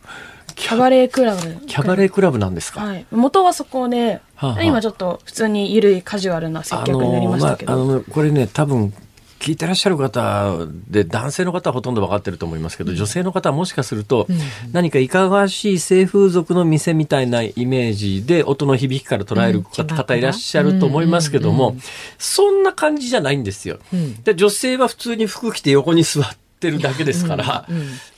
[0.54, 1.66] キャバレークラブ。
[1.66, 3.06] キャバレークラブなんですか、はい。
[3.12, 7.72] 元はそこで、はあはあ今ちょっと普通に緩いカジュアルな接客になりましたけど。
[7.72, 8.92] あのまああのこれね多分
[9.38, 14.26] 聞いてらっしゃる方で男性の方はほとんど分かってると思いますけど、女性の方はもしかすると、
[14.72, 21.76] 何かいかがわしい性風俗の店みたいなイメージで音の響きから捉える方,、いらっしゃると思いますけども、
[22.18, 23.78] そんな感じじゃないんですよ。
[24.24, 26.24] で女性は普通に服着て横に座っ
[26.60, 27.66] てるだけですから、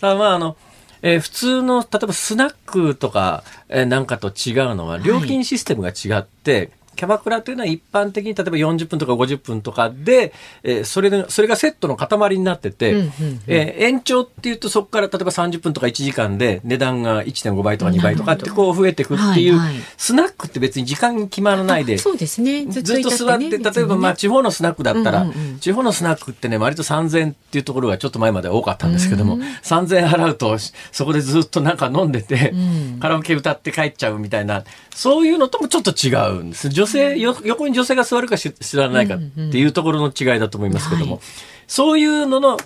[0.01, 0.57] まああの
[1.03, 13.41] えー普通の、例えばスナックとか、えーなんかと違うのは、料金システムが違って、キャバクラというのは一般的に例えば40分とか50分とかで、えーそれで、それがセットの塊になってて、うんうんうん。
[13.47, 19.83] えー延長っていうとそこから例えば30分とか1時間で値段が1.5倍とか2倍とかってこう増えていくっていう、はいはい。
[19.97, 22.67] スナックって別に時間決まらないで、そうですね。
[22.67, 25.27] ずっと座って、例えばまあ地方のスナックだったら、
[25.59, 30.59] 地方のスナックってね、割と3000円っていうところがちょっと前まで多かったんですけども、3000円払うと、
[30.93, 32.53] そこでずっとなんか飲んでて、
[33.01, 36.69] カラオケ歌って帰っちゃうみたいな、そういうのともちょっと違うんです。
[36.69, 41.21] 女性、よ横に女性が座るかし知らないかっていうところの違いだと思いますけども、はい
[41.71, 42.59] そういうのの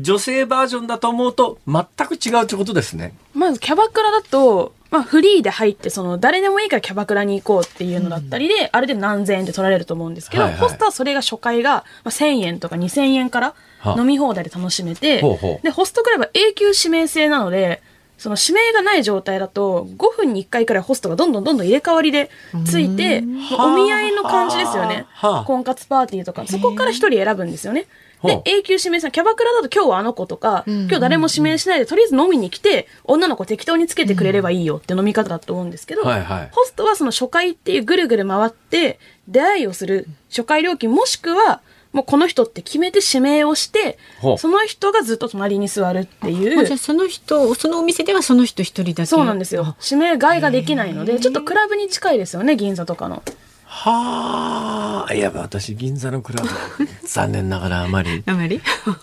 [0.00, 3.14] 女性バージョンだと思うと全く違うってことですね。
[3.34, 10.60] まずキャバクラだと、まあフリーで入って、その誰でもいいからキャバクラに行こうっていうのだったりで、あれで何千円で取られると思うんですけど、はいはい。
[10.60, 14.00] ホストはそれが初回がまあ1000円とか2000円からはあ。
[14.00, 15.20] 飲み放題で楽しめて、
[15.64, 17.82] で、ホストクラブは永久指名制なので、
[18.18, 22.30] その指名がない状態だと、5分に1回くらいホストがどんどんどんどん入れ替わりで
[22.64, 23.22] ついて、
[23.58, 25.06] お見合いの感じですよね。
[25.10, 25.44] はあ。
[25.44, 27.86] 婚活パーティーとか、そこから1人選ぶんですよね。
[28.22, 36.48] で、永久指名制、キャバクラだと今日はあの子とか、今日誰も指名しないで、とりあえず飲みに来て、女の子適当につけてくれればいいよって飲み方だと思うんですけど、はいはい。
[36.52, 38.98] ホストはその初回っていうぐるぐる回って、
[39.28, 41.60] 出会いをする初回料金もしくは、
[41.94, 43.98] もうこの人って決めて指名をして
[44.36, 46.78] その人がずっと隣に座るっていうあじゃあ。
[46.78, 49.06] その人、そのお店ではその人一人だけ。
[49.06, 49.76] そうなんですよ。
[49.82, 53.22] 指名外ができないので、ちょっとクラブに近いですよね、銀座とかの。
[53.66, 56.48] はあ、いや、私、銀座のクラブ、
[57.06, 58.60] 残念ながらあまりあまり？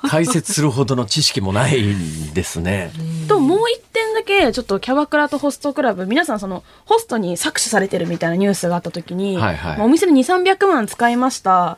[0.07, 2.91] 解説するほどの知識もないんですね。
[3.27, 11.77] と、もう一点だけ、ちょっとキャバクラとホストクラブ、皆さんその、ホストに搾取されてるみたいなニュースがあった時に、はいはいまあお店で2、300万使いました。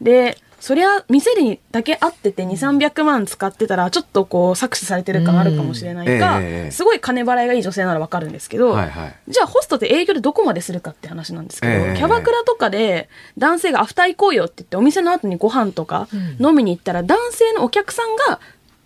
[0.00, 6.44] で、そりゃ、店にだけ会ってて2、300万使ってたら、ちょっとこう、搾取されてる感あるかもしれないか、うん。
[6.44, 9.14] ええすごい金払いがいい女性ならわかるんですけど、はいはい。
[9.26, 11.96] じゃあホストって営業でどこまでするかって話なんですけど、ええ。
[11.96, 13.08] キャバクラとかで
[13.38, 16.06] 男性がアフター行こうよって言ってお店の後にご飯とか
[16.38, 18.38] 飲みに行ったら男性のお客さんが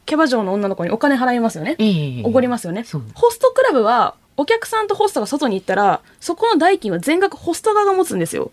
[0.06, 1.76] キャバ嬢の女の子にお金払いますよね。
[1.78, 2.86] ええおごりますよね。
[3.12, 8.50] ホストクラブはお客さんとホストが外に行ったらそこの代金は全額ホスト側が持つんですよ。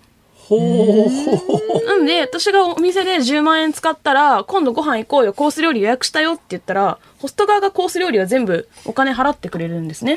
[0.60, 1.86] ほう。
[1.86, 10.16] なんで、私がお店で10万円使ったら、今度ご飯行こうよ、コース料理予約したよって言ったら、ホスト側がコース料理は全部お金払ってくれるんですね。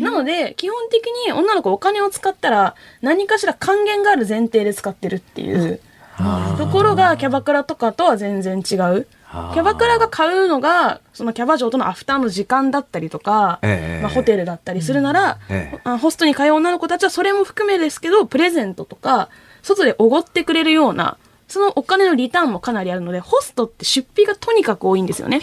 [0.00, 5.80] なので、基本的に女の子お金を使ったら、何かしら還元がある前提で使ってるっていう
[6.58, 9.06] ところがキャバクラとかとは全然違う。
[9.30, 19.28] キャバクラが買うのが、そのキャバ嬢とのアフターの時間だったりとか、ええまあ、ホテルだったりするなら、ええあホストに通う女の子たちはそれも含めですけど、プレゼントとか、
[19.62, 21.16] 外でおごってくれるような、
[21.48, 25.40] そのお金のリターンもかなりあるので、ホストって出費がとにかく多いんですよね。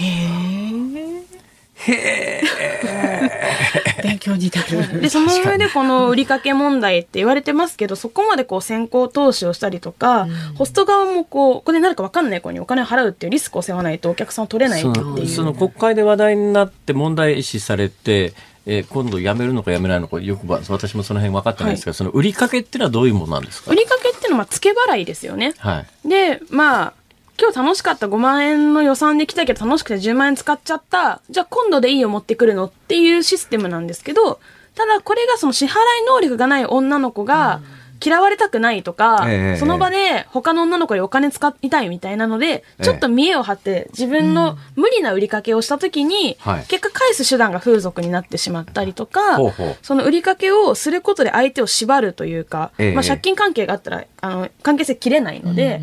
[4.04, 5.02] 勉強になる。
[5.02, 15.28] で、その上でこの売りかけ問題って言われてますけど、そこまでこう先行投資をしたりとか、ホスト側もこう、ここでなるか分かんない子にお金を払うっていうリスクを背負わないとお客さんを取れないっていう。
[15.28, 18.34] その国会で話題になって問題視されて、
[18.70, 23.72] えー、今度やめるのかやめないのかよく私もその辺分かってないですが、はい、その売りかけっていうのはどういうものなんですか？
[23.72, 25.54] 売りかけっていうのは付け払いですよね。
[25.58, 26.94] はい、でまあ
[27.40, 31.22] 今日楽しかった5万円の予算で来たけど楽しくて10万円使っちゃった。
[31.30, 34.40] じゃあ今度でいいよ持ってくるのっていうシステムなんですけど
[34.76, 35.74] ただこれがその支払い
[36.08, 49.38] 能力がない女の子が、うん嫌われたくないとか、えー、その場で他の女の子にお金使いたいみたいなので、ちょっと見栄を張って自分の無理な売りかけをした時に、うん、結果返す手段が風俗になってしまったりとか、
[49.82, 55.82] その売りかけをすることで相手を縛るというか、えー、まあ借金関係があったら、あの、関係性切れないので、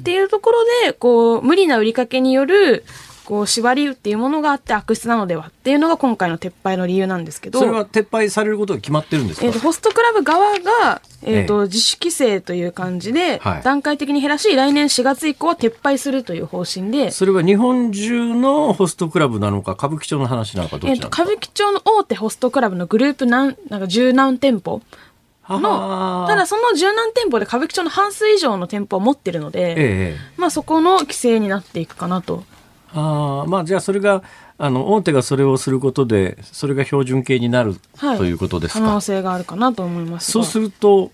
[0.00, 2.84] っていうところで、こう、無理な売りかけによる、
[3.24, 7.58] こう縛りっていうものがあって悪質なのではっていうのが今回の撤廃の理由なんですけど。
[7.58, 17.10] それは撤廃されることが決まってるんですか、えーと、ホストクラブ側が、えーと、自主規制という感じで、段階的に減らし来年4月以降は撤廃するという方針で。
[17.10, 24.82] それは日本中のホストクラブなのか歌舞伎町の話なのかどっちなのか、えーと、歌舞伎町の大手ホストクラブのグループなんなんか十何店舗。
[25.46, 32.44] のただその十何店舗で歌舞伎町の半数以上の店舗を持ってるので、ええ、まあそこの規制になっていくかなと。
[32.94, 34.22] あまあじゃあそれが
[34.56, 38.80] あの大手がそれをすることでそれが標準形になる、はい、ということですか？
[38.80, 41.10] 可能性があるかなと思いますそうすると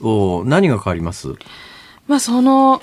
[0.00, 1.34] お何が変わります？
[2.06, 2.80] まあその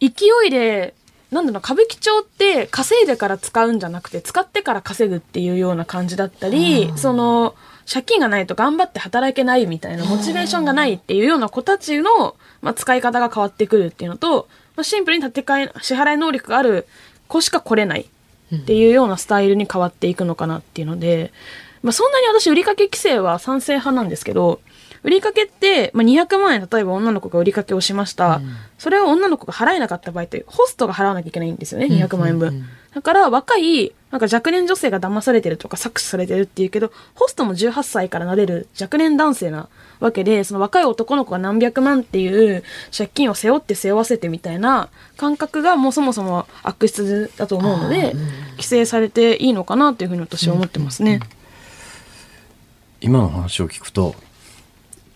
[0.00, 0.08] 勢
[0.46, 0.94] いで
[1.30, 7.54] なんだろう歌舞伎町って稼いでから使うんじゃなくて使ってから稼ぐっていうような感じだったりその
[7.90, 16.86] 借金がないと頑張って働けないみたいなモチベーションがないっていうような子たちの、まあ、使い方が変わってくるっていうのと、まあ、シンプルに立て替え支払い能力がある
[17.30, 18.06] 子しか来れない
[18.54, 21.32] っていうようなスタイルに変わっていくのかなっていうので、
[21.82, 24.60] まあ、そんなに私売りかけ規制は賛成派なんですけど、
[25.02, 39.68] 売りかけって、まあ、200万円例えば女の子が売りかけをしました、うん、それを女の子が払えなかった場合ってホストが払わなきゃいけないんですよね200万円分、だから若いなんか若年女性が騙されてるとか搾取されてるっていうけどホストも18歳からなれる若年男性な
[40.00, 42.64] わけでその若い男の子が何百万っていう
[42.96, 48.14] 借金を背負って背負わせてみたいな感覚がもうそもそも悪質だと思うので、
[48.52, 51.20] 規制されていいのかなというふうに私は思ってますね。
[53.02, 54.14] 今の話を聞くと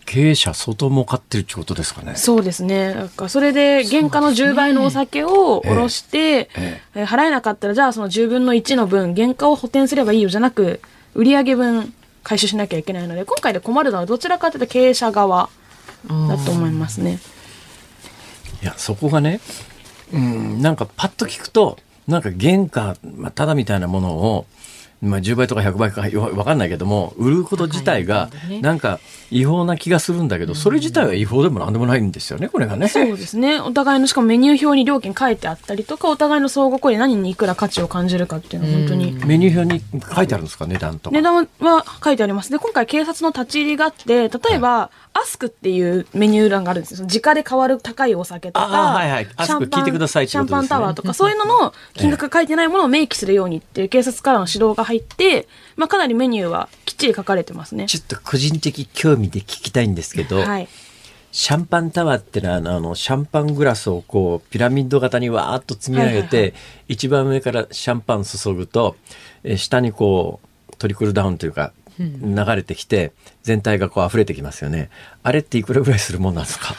[0.05, 2.15] 経営者相当儲かってるってことですかね。
[2.15, 2.93] そうですね。
[2.93, 10.79] なんかそれで原価の10倍のお酒を下ろして、ええ払えなかったらじゃあその10分の1の分原価を補填すればいいよじゃなく
[11.13, 11.93] 売上分
[12.23, 15.49] 回収しなきゃいけないので今回で困るのはどちらかというと経営者側
[16.07, 17.19] だと思いますね。
[18.61, 19.41] いやそこがね、
[20.13, 21.77] うん、なんかパッと聞くと
[22.07, 24.45] なんか原価、まあ、ただみたいなものを
[25.05, 28.29] まあ、10倍とか100倍か分かんないけども売ること自体が
[28.61, 28.99] なんか
[29.31, 32.87] 違法な気がするんだけどそれ自体は違法でもなんでもないんですよねこれがね。
[32.87, 33.59] そうですね。
[33.59, 39.81] お互いのしかもメニュー表に料金書いてあったりとかお互いの相互行為で何にいくら価値を感じるかっていうのは本当にメニュー表に
[40.15, 40.67] 書いてあるんですか？
[40.67, 41.15] 値段とか。
[41.15, 42.51] 値段は書いてあります。
[42.51, 47.07] で今回警察の立ち入りがあって例えば、はいアスクっていうメニュー欄があるんですよ。
[47.07, 49.91] 直で変わる高いお酒とか、はいはい、シャンパン、ね、
[50.27, 55.47] シャンパンタワーとか、そういうのの金額が書いてないものを明記するようにっていう警察からの指導が入って、
[55.77, 57.85] まあ、かなりメニューはきっちり書かれてますね。
[57.85, 60.67] ちょっと個人的興味で聞きたいんですけど、はい、
[61.31, 66.53] シャンパンタワーってのはあのシャンパングラスをこうピラミッド型にわーっと積み上げて、はいはいはい、
[66.89, 68.97] 一番上からシャンパン注ぐと、
[69.45, 73.11] え下にこうトリクルダウンというか流れてきて、
[73.43, 74.89] 全体がこう溢れてきますよね。
[75.23, 76.75] あれっていくらぐらいするもんなんですか？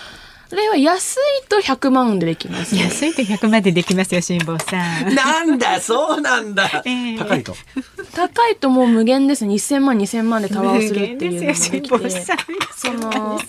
[0.48, 5.12] それは安いと100万でできます、ね、安いと100万でできますよ、辛坊さん。
[5.12, 6.70] なんだ、そうなんだ。
[6.86, 7.56] えー、高いと？
[8.14, 9.54] 高いともう無限ですね。
[9.54, 12.36] 1000万、2000万でタワーをするっていうのができて。
[12.76, 13.40] その、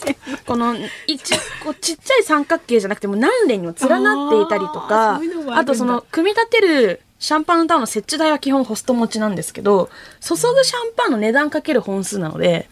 [0.47, 9.89] この、一、こうちっちゃい三角形じゃなくても何連にも連なっていたりとか、あとその、組み立てるシャンパンタワーの設置代は基本ホスト持ちなんですけど、
[10.21, 12.69] 注ぐシャンパンの値段かける本数なので、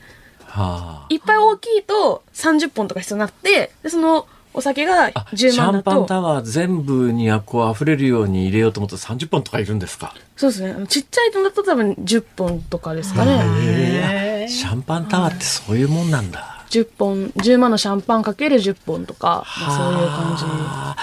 [0.47, 5.51] はあ、いっぱい大きいと30本とか必要になって、で、そのお酒が10万だと。
[5.51, 10.13] シャンパンタワー全部にこう溢れるように入れようと思って30本とかいるんですか？
[10.37, 10.87] そうですね。
[10.87, 14.47] ちっちゃいのだと多分10本とかですかね。
[14.47, 16.63] シャンパンタワーってそういうもんなんだ。
[16.69, 20.95] 10本、10万のシャンパンかける10本とか、まあ、そういう感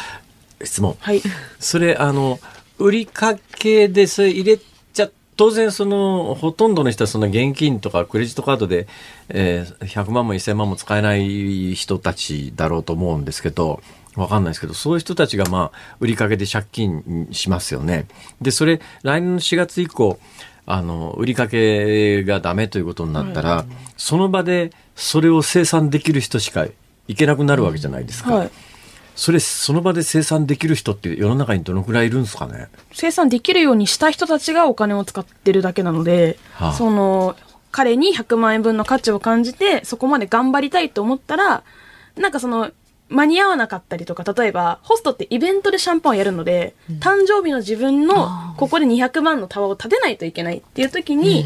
[0.61, 0.67] じ。
[0.67, 0.97] 質問。
[1.01, 1.23] はい。
[1.59, 2.39] それ、あの、
[2.79, 4.59] 売りかけでそれ入れ
[4.93, 8.87] ちゃ当然そのほとんどの人はその現金とかクレジットカードで、
[9.29, 13.83] えー、100万も1000万も使えない人たちだろうと思うんですけど
[14.17, 18.07] わかんないですけど、そういう人たちがまあ、売りかけで借金しますよね。
[18.41, 20.19] で、それ、来年の4月以降、
[20.67, 23.65] あの、売りかけがダメということになったら、
[23.97, 26.67] その場でそれを生産できる人しか
[27.09, 28.35] いけなくなるわけじゃないですか。
[28.35, 28.51] はい。
[29.23, 32.67] それ、その場で生産できる人って世の中にどのくらいいるんですかね？
[32.93, 36.73] 生産できるようにした人たちがお金を使ってるだけなので、はあ。
[36.73, 37.37] その、
[37.71, 41.63] 彼に100万円分の価値を感じて、そこまで頑張りたいと思ったら、
[42.17, 42.73] なんかその、
[43.11, 51.45] 間に合わなかったりとか、例えば、ホストってイベントでシャンパンをやるので、誕生日の自分の、ここで200万のタワーを立てないといけないっていう時に、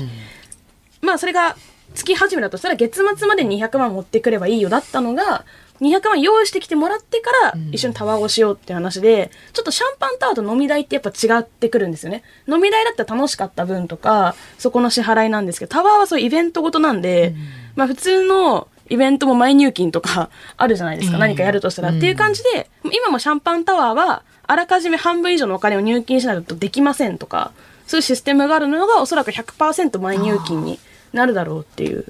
[1.02, 1.58] まあそれが
[1.94, 5.44] 月始めだとしたら月末までに200万持ってくればいいよだったのが、
[5.80, 12.22] 200万用意してきてもらってから一緒にタワーをしようって話で、ちょっとシャンパンタワーと飲み代ってやっぱ違ってくるんですよね。
[12.48, 17.34] 飲み代だったら楽しかった分とか、そこの支払いなんですけど、タワーはそういうイベントごとなんで、
[17.74, 21.18] まあ普通のイベントも前入金とかあるじゃないですか。
[21.18, 21.90] 何かやるとしたら。
[21.90, 27.52] っていう感じで、今もシャンパンタワーは、あらかじめ半分以上のお金を入金しないとできませんとか、
[27.86, 30.78] そういうシステムがあるのがおそらく100%前入金に
[31.12, 32.06] なるだろうっていうはあ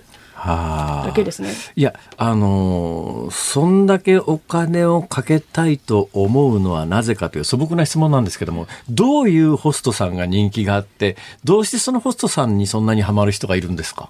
[0.47, 1.53] だけですね。
[1.74, 14.09] いや、あのーそんだけお金をかけたいと思うのはなぜかという素朴な質問なんですけども、どういうホストさんが人気があって、どうしてそのホストさんにそんなにハマる人がいるんですか？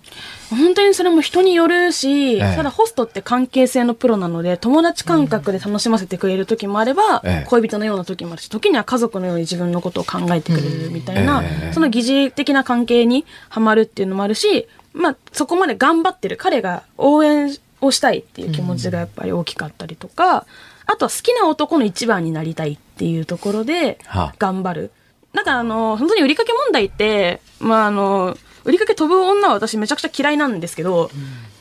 [0.51, 2.41] 本当にそれも人によるし、ええ。
[2.57, 7.47] ただホストって関係性のプロなので、友達感覚で楽しませてくれる時もあれば、ええ。
[7.49, 11.73] 恋人のような時もあるし、時には家族のように自分のことを考えてくれるみたいな、ええ。
[11.73, 20.47] その疑似的な関係にはまるっていうのもあるし、まあそこまで頑張ってる彼が応援をしたいっていう気持ちがやっぱり大きかったりとか、
[20.87, 24.91] あとは好きな男の一番になりたいっていうところではあ頑張る。
[25.35, 31.11] だからあの、本当に売りかけ問題って、まああの、売りかけ飛ぶ女は私めちゃくちゃ嫌いなんですけど、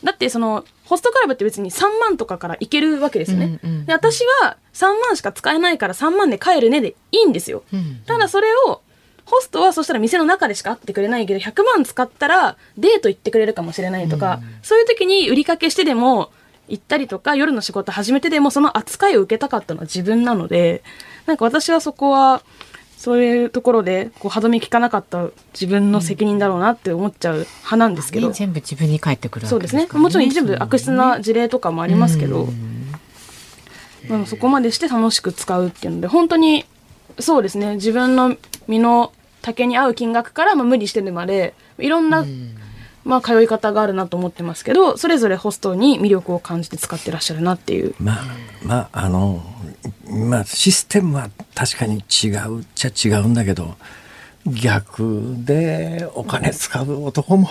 [0.03, 3.59] だってその、ホストクラブって別に3万とかからいけるわけですよね。
[3.63, 7.63] うんうんで私は3万しか使えないから3万で帰るねでいいんですよ。
[8.05, 8.81] ただそれを、
[9.26, 16.32] ホストはそしたら店の中でしか会ってくれないけど、100万使ったらデート行ってくれるかもしれないとか、そういう時に売りかけしてでも
[16.67, 20.84] 行ったりとか、夜の仕事始めてでもその扱いを受けたかったのは自分なので、
[21.26, 22.43] なんか私はそこは、
[22.97, 28.30] そういうところで、こう、歯止め効かなかった自分の責任だろうなって思っちゃう派なんですけど。
[28.30, 29.88] ね全部自分に返ってくるわそうですね。
[29.91, 32.47] もちろん一部悪質な事例とかもありますけど、
[34.07, 36.65] まあそこまでして楽しく使うっていうので本当に
[37.19, 37.76] そうですね。
[37.76, 39.11] 自分の身の
[39.45, 42.25] 丈に合う金額からまあ無理してるまでいろんな、
[43.03, 47.93] まあ、通い方があるなと思ってますけどそれぞれホストに魅力を感じて使ってらっしゃるなっていう。
[47.99, 48.23] まあ、
[48.63, 49.43] まあ、あの、
[50.09, 53.75] まあ、システムは確かに違うっちゃ違うんだけど、
[54.47, 57.49] 逆でお金使う男も、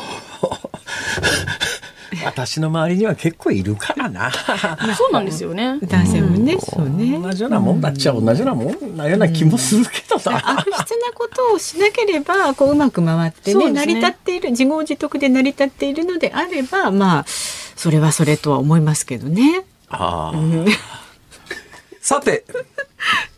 [2.25, 4.31] 私の周りには結構いるからな。
[4.97, 5.79] そうなんですよね。
[5.83, 10.59] 男性もね、そうね同じようなもんだっちゃ同じようなもんなような気もするけどな。
[10.59, 19.65] 悪質なことをしなければこううまく回ってね成り立っている自業自得で成り立っているのであればまあそれはそれとは思いますけどね。
[19.89, 20.73] あー
[22.01, 22.45] さて、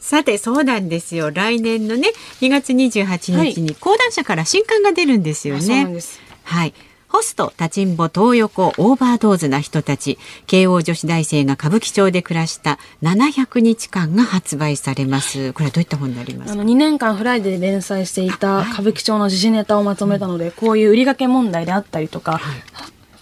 [0.01, 2.11] さてそうなんですよ来年のね
[2.41, 5.93] 2月28日に講談社から新刊が出るんですよあそうなんね。
[5.95, 6.21] です。
[6.45, 6.75] はい。
[7.09, 15.53] ホスト、立ちんぼ、トー横、オーバードーズな人たち、慶応女子大生が歌舞伎町で暮らした700日間が発売されます。
[15.53, 16.53] これはどういった本になりますか？
[16.53, 22.41] あの2年間フライデーで連載していた歌舞伎町の時事ネタをまとめたので、こういう売り掛け問題であったりとか、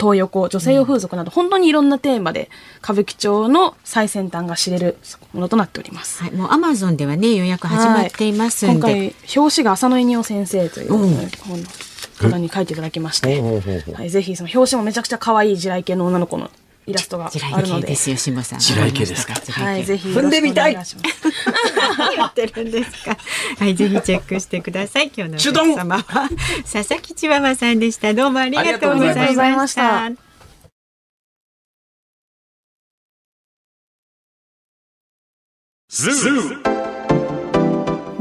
[0.01, 2.51] トー横、女性用風俗など、本当にいろんなテーマで
[2.83, 4.97] 歌舞伎町の最先端が知れる
[5.33, 6.23] ものとなっております。
[6.23, 8.75] はい、もうアマゾンではね予約始まっていますはい。
[8.75, 11.15] 今回、表紙が浅野いにお先生といううん。
[11.47, 11.67] 本の
[12.19, 13.41] 方に書いていただきまして、
[13.93, 16.51] はい、ぜひその表紙もめちゃくちゃ可愛い地雷系の女の子の
[16.87, 18.59] イラストが地あるので雷系で、すよ、下さん。
[18.59, 19.35] 地雷系ですか？
[19.53, 23.17] はい、ぜひ踏んでみたいよろしくお願します何やってるんですか。
[23.59, 25.11] はい、ぜひチェックしてください。
[25.17, 26.03] 今日のお客様は
[26.71, 28.13] 佐々木千葉マさんでした。
[28.13, 30.11] どうもありがとうございました
[36.75, 36.84] た。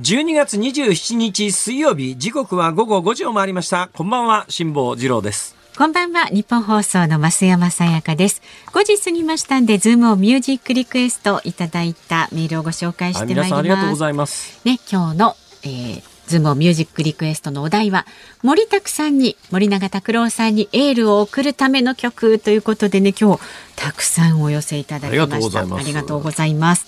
[0.00, 3.90] 12月27日水曜日時刻は午後5時を回りました。
[3.92, 5.54] こんばんは辛坊治郎です。
[5.76, 8.40] こんばんはニッポン放送の増山さやかです。
[8.72, 14.60] 5時過ぎましたんでズームオンミュージックリクエストいただいたメールをご紹介してまいります、皆さんありがとうございます。
[14.64, 18.06] ね今日の、えーズームミュージックリクエストのお題は
[18.44, 23.42] 森拓さんに森永拓郎さんにエールを送るための曲ということでね今日
[23.74, 25.76] たくさんお寄せいただきました。
[25.76, 26.86] ありがとうございます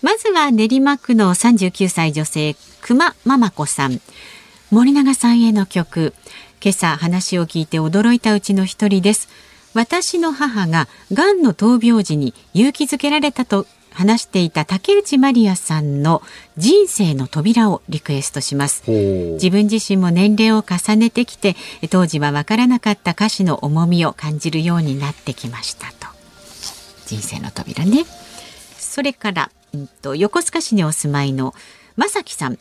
[0.00, 4.00] まずは練馬区の39歳女性熊ママ子さん。
[4.70, 6.14] 森永さんへの曲。
[6.62, 9.28] 今朝話を聞いて驚いたうちの一人です。
[9.74, 16.22] 私の母ががんの闘病時に勇気づけられたと話していた竹内まりやさんの
[16.56, 18.88] 人生の扉をリクエストします。
[18.88, 21.56] 自分自身も年齢を重ねてきて
[21.90, 26.06] 当時はわからなかった歌詞の重みを感じるようになってきましたと。
[27.06, 28.04] 人生の扉ね。
[28.78, 31.54] それから、うん、と横須賀市にお住まいの
[31.96, 32.58] まさきさん。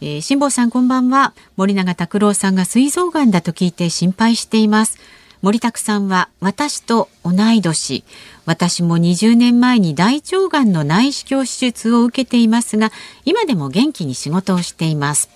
[0.00, 1.32] えー、辛坊さんこんばんは。
[1.56, 4.98] 森永拓郎さんが膵臓がんだと聞いて心配しています。
[5.42, 8.04] 森拓さんは私と同い年。
[8.44, 12.90] 私も20年前に大腸がんの内視鏡手術を受けていますが
[13.24, 15.30] 今でも元気に仕事をしています。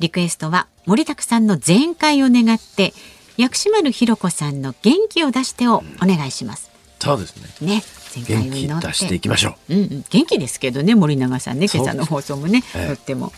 [0.00, 2.92] リクエストは森拓さんの全開を願って
[3.36, 6.69] 薬師丸ひろ子さんの元気を出してをお願いします。
[7.00, 7.74] そうですね。
[7.76, 8.86] ね全開を祈って。
[8.88, 13.32] 出していきましょう、うんうん、元気ですけどね森永さんね今朝の放送もね、ええ、とっても。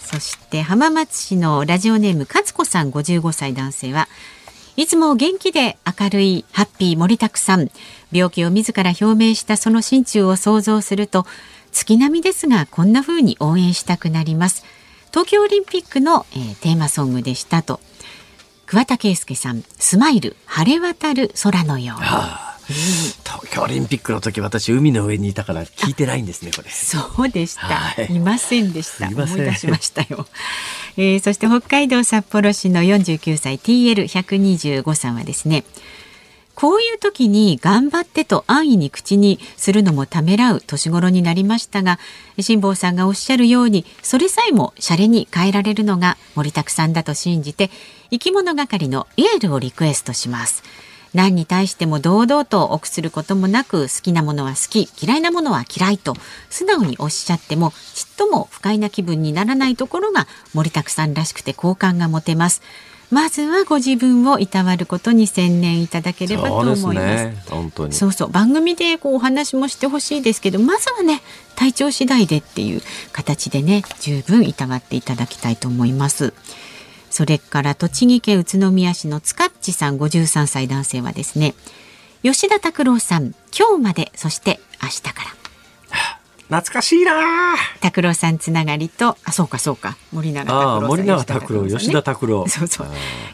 [0.00, 4.08] そして浜松市のラジオネーム勝子さん55歳男性は
[4.76, 7.70] いつも元気で明るいハッピー森拓さん。
[8.12, 11.26] 病気を自ら表明したその心中を想像すると
[11.72, 14.64] 月並みですがこんな風に応援したくなります。
[15.10, 17.80] 東京オリンピックの、えー、テーマソングでしたと。
[18.66, 26.70] 桑田佳祐さんスマイル晴れ渡る空のように、はあ東京オリンピックの時私海の上にいたから聞いてないんですねこれ。
[26.70, 29.06] そうでした、はい、いませんでした。
[29.08, 30.26] 思い出しましたよ、
[30.96, 35.64] えー、そして北海道札幌市の49歳 TL125 さんはですね
[36.56, 41.98] こういう時に頑張ってと安易に口にするのもためらう年頃になりましたが
[42.40, 47.70] 辛坊さんがおっしゃるようにそれさえもシャレに変えられるのが森拓さんだと信じて
[48.10, 50.62] 生き物係のイエールをリクエストします
[51.16, 56.14] 何に対しても堂々と臆することもなく好きなものは好き嫌いなものは嫌いと
[56.50, 62.60] 素直におっしゃってもちっとも不快な気分にならないところが森拓さんらしくて好感が持てます
[63.10, 67.24] まずはご自分をいたわることに専念いただければと思います。
[67.24, 71.22] ね、本当にそうそう番組でこうお話もしてほしいですけど、まずはね
[71.54, 76.34] 体調次第でっていう形でね十分いたわっていただきたいと思います。
[77.16, 81.54] それから栃木県宇都宮市の塚っちさん53歳男性はですね
[82.22, 85.36] 吉田拓郎さん今日までそして明日から。
[86.48, 92.46] 懐かしいな拓郎さんつながりとあそうかそうか森永拓郎森永拓郎、吉田拓郎。
[92.48, 92.86] そうそう。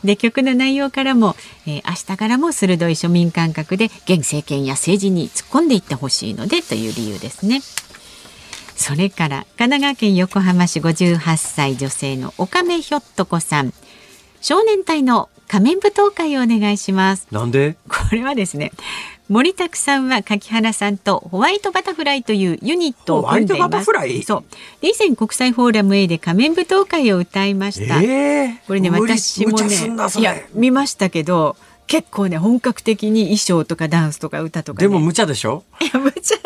[0.04, 1.34] で曲の内容からも、
[1.66, 7.62] えー、明日からも鋭い庶民感覚で現政権や政治に突っ込んでいってほしいのでという理由ですね
[8.76, 13.72] それから神奈川県横浜市58歳女性の岡目ひょっとこさん。
[14.40, 17.28] 少年隊の仮面舞踏会をお願いします。
[17.30, 17.76] なんで？
[17.88, 18.72] これはですね
[19.28, 23.84] 森拓さんは柿原さんとホワイトバタフライというユニットを組んでいます。
[24.26, 24.44] そう。
[24.82, 29.66] 以前国際フォーラム A で仮面舞踏会を歌いました、えー、これね私もね
[30.18, 31.56] いや見ましたけど
[31.86, 35.64] 結構ね本格的に衣装とかダンスとか歌とか、ね、でも無茶でしょ？
[35.80, 36.36] いや無茶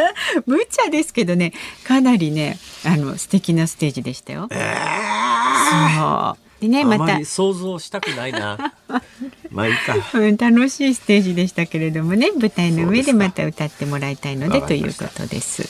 [0.44, 1.52] 無茶ですけどね
[1.84, 4.48] かなりねあの素敵なステージでしたよ。
[4.50, 6.38] えー、そう。
[6.60, 7.24] でねまた。
[7.24, 8.74] 想像したくないな。
[9.50, 15.68] まあいいか、うん、楽しいステージでしたけれどもね舞台の上でまた歌ってもらいたいのでということです。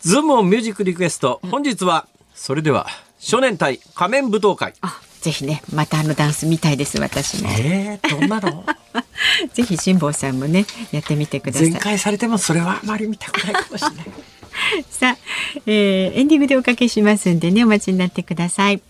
[0.00, 2.86] ズームミュージックリクエスト本日はそれでは
[3.18, 4.74] 少年隊仮面舞踏会。
[4.80, 8.64] あぜひねまたあのダンス見たいです私もえー、どんなの？
[9.52, 11.70] ぜひ辛坊さんもねやってみてください。
[11.70, 14.06] 全開されてもそれはあまり見たくないかもしれない。
[14.90, 15.16] さあ、
[15.66, 18.80] えー、エンディングでおかけしますんでねお待ちになってください。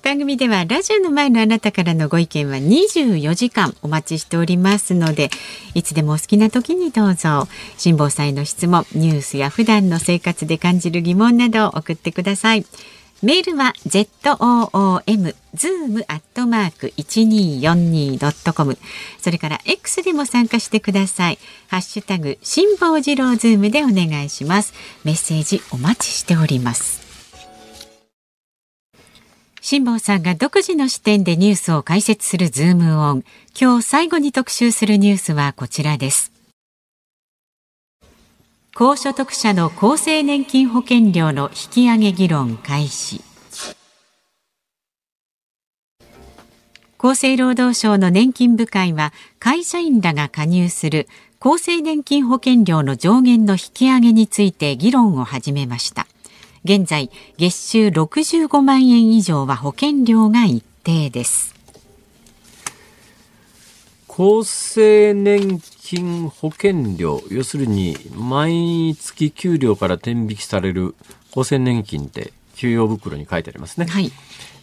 [0.00, 5.28] 番組ではラジオの前のあなたからのご意見は24時間お待ちしておりますので
[5.74, 12.64] いつでもお好きな時にどうぞ辛坊さんへの質問ニュースや普段の生活で感じる疑問などを送ってください
[13.20, 14.08] メールは z
[14.38, 18.78] o o m zoom アットマーク一二四二ドットコム。
[19.20, 21.38] それから X でも参加してください。
[21.66, 24.72] ハッシュタグ辛坊治郎ズームでお願いします。
[25.04, 27.08] メッセージお待ちしております。
[29.60, 33.24] 辛坊さんが独自の視点でニュースを解説するズームオン。
[33.60, 36.37] 今日最後に特集するニュースはこちらです。
[38.78, 43.20] 高所得者の厚生年金保険料の引き上げ議論開始。
[46.96, 51.08] 厚生労働省の年金部会は会社員らが加入する
[51.40, 56.06] 厚生年金保険料の上限の引き上げについて議論を始めました。
[56.62, 61.52] 現在月収65万円以上は保険料が一定です。
[64.08, 65.60] 厚生年
[65.90, 70.94] 金保険料、要するに毎月給料から転引きされる
[71.30, 73.86] 厚生年金って給与袋に書いてありますね。
[73.86, 74.12] はい、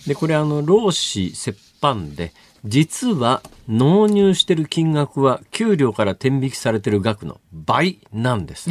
[0.06, 2.32] で、これあの、労使折半で、
[2.64, 8.70] 実は納入してる金額は給料から転引きされてる額の倍なんです。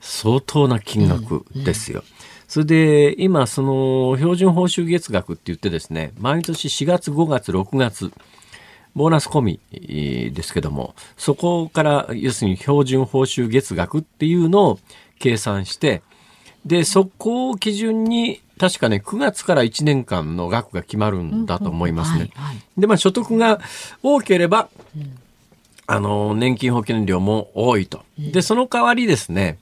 [0.00, 1.98] 相当な金額ですよ。
[1.98, 8.10] うんうんそれで、今、その、標準報酬月額って言ってですね、毎年4月、5月、6月、
[8.94, 9.60] ボーナス込み
[10.32, 14.78] ですけども、そこから、要するに標準報酬月額っていうのを
[15.18, 16.02] 計算して、
[16.66, 22.30] で、そこを基準に、確かね、9月から1年間の額が決まるんだと思いますね。
[22.76, 23.60] で、まあ、所得が
[24.02, 24.68] 多ければ、
[25.86, 28.04] あの、年金保険料も多いと。
[28.18, 29.58] で、その代わりですね、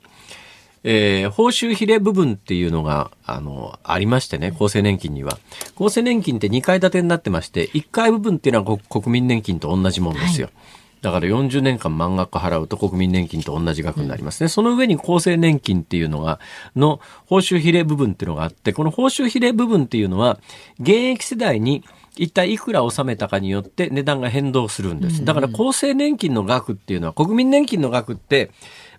[0.84, 5.38] えー、報酬比例部分っていうのが、あの、ありましてね、厚生年金には。
[5.76, 10.46] 厚生年金って2階建てになってまして、1階部分っていうのは国民年金と同じもんですよ。
[10.46, 14.46] はいだから40年間満額払うと国民年金と同じ額になりますね。
[14.46, 16.40] うん、その上に厚生年金っていうのが、
[16.74, 20.38] の報酬比例部分っていうのがあって、この報酬比例部分っていうのは、
[20.80, 21.84] 現役世代に
[22.16, 25.24] 一体いくら納めたかによって値段が変動するんです。
[25.24, 28.50] だから厚生年金の額っていうのは、国民年金の額って、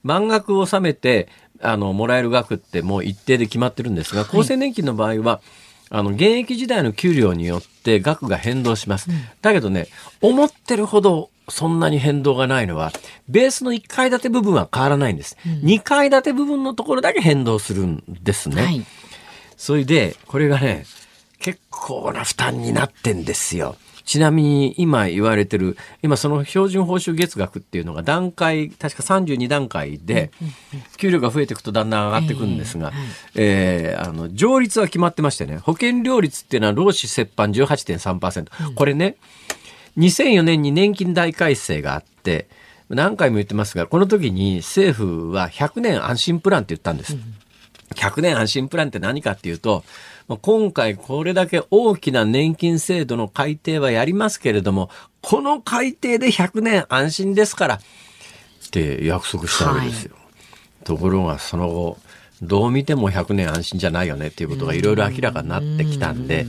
[0.02, 1.28] 満額納めて
[1.62, 5.42] あの、もらえる額ってもう一定で決まってるんですが、厚生年金の場合は、
[5.90, 9.10] あの、現役時代の給料によって額が変動します。
[9.42, 9.88] だけどね、
[10.22, 12.92] 思ってるほどそんなに変動がないのは、
[13.28, 15.38] ベースの1階建て部分は変わらないんです。
[15.46, 18.62] うん、2階建て部分のところだけ変動するんですね。
[18.62, 18.86] はい、
[19.58, 20.86] それで、これがね、
[21.40, 23.76] 結構な負担になってんですよ。
[24.10, 30.32] ちなみに今言われてる、今その標準報酬月額っていうのが段階、確か32段階で、
[30.98, 32.92] 給料が増えていくとだんだん上がっていくんですが、
[33.36, 38.74] えー、あの、上率は決まってましてね、保険料率っていうのは労使折半18.3%。
[38.74, 39.16] これね、
[40.00, 42.50] 2004年に年金大改正があって、
[42.90, 47.16] 何回も言ってますが、この時に政府は100年安心プランって言ったんです。
[47.94, 49.84] 100年安心プランって何かっていうと、
[50.38, 54.90] 今回これだけ大きな年金制度の改定はやりますけれども、
[55.22, 57.80] この改定で100年安心ですから、っ
[58.72, 60.16] て約束したわけですよ。
[60.16, 60.22] は
[60.82, 61.98] い、ところがその後、
[62.42, 66.46] どう見ても100年安心じゃないよねっていうことがいろいろ明らかになってきたんで、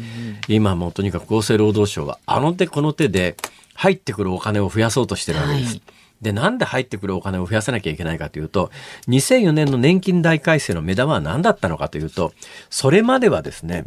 [0.48, 3.36] 今もとにかく厚生労働省はあの手この手で
[3.74, 5.70] 入ってくるお金を増やそうとしてるわけです。
[5.72, 5.82] はい
[6.20, 8.70] で、なんで入ってくるお金を増やさなきゃいけないかというと、
[9.08, 12.32] 2004年の年金大改正の目玉は何だったのかというと、
[12.68, 13.86] それまではですね、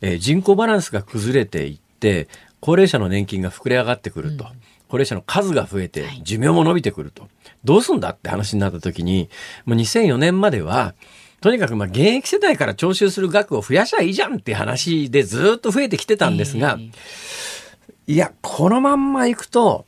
[0.00, 2.28] えー、人口バランスが崩れていって、
[2.60, 4.44] 高齢者の年金が膨れ上がってくると。
[4.44, 4.50] うん、
[4.88, 7.28] 高齢者の数が増えて、寿命も伸びてくると。
[7.64, 9.28] どうすんだって話になった時に、
[9.64, 10.94] もう2004年までは、
[11.40, 19.86] とにかくまあ現役世代から徴収する額を増やしゃいいじゃんって話でずっと増えてきてたんですが、えー、いや、このまんまいくと、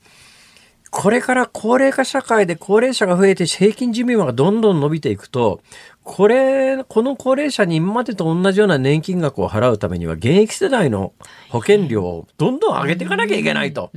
[0.92, 5.62] これから高齢化社会で高齢者が増えて平均寿命がどんどん伸びていくと、
[6.04, 11.14] これ、この高齢者に今までと同じような年金額を払うためには現役世代の
[11.48, 13.90] 保険料をどんどん上げていかなきゃいけないと。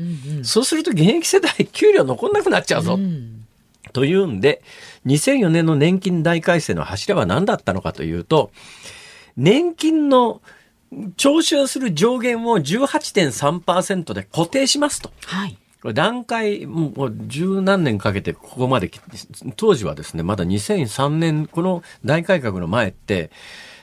[0.44, 2.98] そうすると現役世代給料残んなくなっちゃうぞ。
[3.92, 4.62] というんで、
[5.06, 8.52] 2004年の年金大改正の柱は何だったのかというと、
[9.36, 10.42] 年金の
[11.18, 15.12] 徴収する上限を18.3%で固定しますと。
[15.26, 18.90] はいこれ段階、もう十何年かけてここまで
[19.56, 23.30] 当時はですね、まだ2003年、この大改革の前って、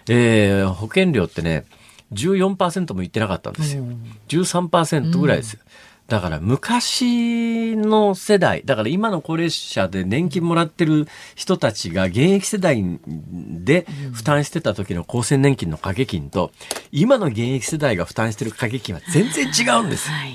[0.09, 1.65] えー、保険料ってね、
[2.13, 3.85] 14%もいってなかったんですよ。
[4.27, 5.61] 13%ぐらいですよ。
[6.09, 16.51] だから昔の世代、だから今の高齢者で年金もらってる人たちが現役世代で負担してた時の厚生年金の掛け金と、
[16.91, 20.11] 今の現役世代が負担してる掛け金は全然違うんです。
[20.11, 20.33] はい。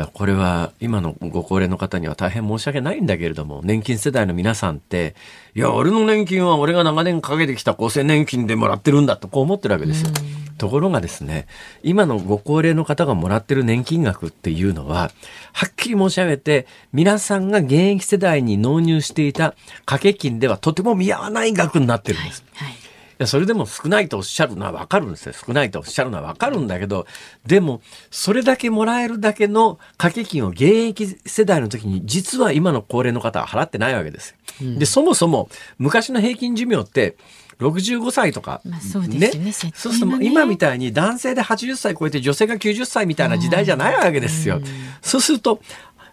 [0.00, 5.14] だこれは今のご高齢の方には大変申し訳ないんだけれども、年金世代の皆さんって、
[5.54, 10.10] いや、俺の年金は俺が長年かけてきた厚生年金でもらってるんだとこう思ってるわけですよ。
[10.58, 11.46] ところがですね、
[11.82, 15.10] 今のご高齢の方がもらってる年金額っていうのは、
[15.52, 19.54] はっきり申し上げて、皆さんが現役世代に納入していた
[19.86, 22.44] 掛け金ではとても見合わない額になってるんです。
[22.54, 22.72] はい。
[22.72, 22.79] い
[23.20, 25.32] や、それでも少ないとおっしゃるのはわかるんですよ。
[25.34, 27.06] 少ないとおっしゃるのはわかるんだけど、
[27.46, 34.78] でも、それだけもらえるだけの掛け金を現役世代の時に、実は今の高齢の方は払ってないわけですよ。
[34.78, 35.48] で、そもそも、
[35.78, 37.16] 昔の平均寿命って、
[37.60, 44.62] 65歳とか、まあそうですよねねそうすると今みたいに男性で80歳超えて女性が90歳みたいな時代じゃないわけですよ。
[45.02, 45.60] そうすると、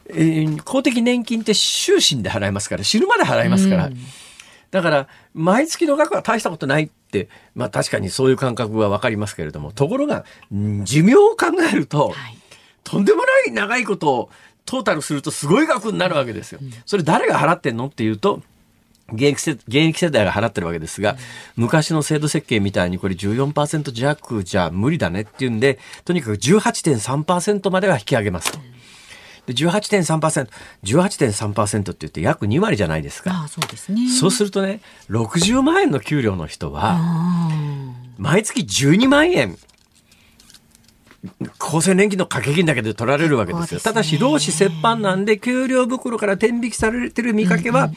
[0.10, 3.90] えー公的年金って終身で払いますから、死ぬまで払いますから。
[4.72, 6.90] だから、毎月の額は大したことない
[7.56, 12.38] まあ確かにそういう感覚はわかりますけれども、ところが、ん寿命を考えると、はい。
[12.84, 14.30] とんでもない長いことを
[14.66, 16.60] トータルするとすごい額になるわけですよ。
[16.86, 18.42] それ誰が払ってんのっていうと、
[19.14, 21.16] 現役世現役世代が払ってるわけですが、
[21.56, 28.60] 昔の制度設計みたいにこれ14%弱じゃ無理だねっていうんで、とにかく18.3%までは引き上げますと。
[29.48, 30.50] で、18.3%、
[30.84, 33.32] 18.3%って言って約2割じゃないですか。
[33.32, 34.10] ああ、そうですね。
[34.10, 37.50] そうするとね、60万円の給料の人は、あ
[38.18, 39.58] 毎月12万円、
[41.60, 43.80] 厚生年金の掛け金だけで取られるわけですよ。
[43.80, 47.90] すねただし、労使折半なんで、給料袋から転引きされてる見かけは、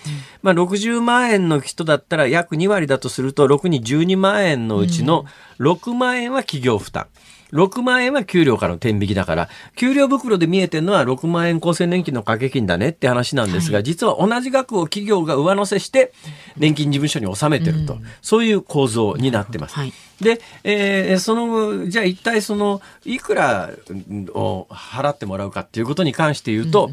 [0.43, 5.25] まあ、60万円の人だったら約2割だとすると、6に12万円のうちの
[5.59, 7.09] 6万円は企業負担。
[7.53, 16.13] 6万円は給料からの転引きだから、給料袋で見えてるのは6万円厚生年金の掛け金だねって話なんですが、実は同じ額を企業が上乗せして、
[16.57, 19.75] 年金事務所に納めてると、そういう構造になってます。
[19.75, 23.71] はいで、えーその、じゃあ一体その、いくら
[24.35, 26.91] を払ってもらうかっていうことに関して言うと、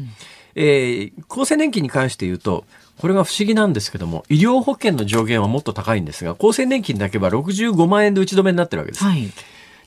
[0.54, 2.64] えー厚生年金に関して言うと、
[2.98, 9.04] これが不思議なんですけども、医療保険の上限はもっと高いんですが、厚生年金だけは65万円で打ち止めになってるわけです。
[9.04, 9.30] はい。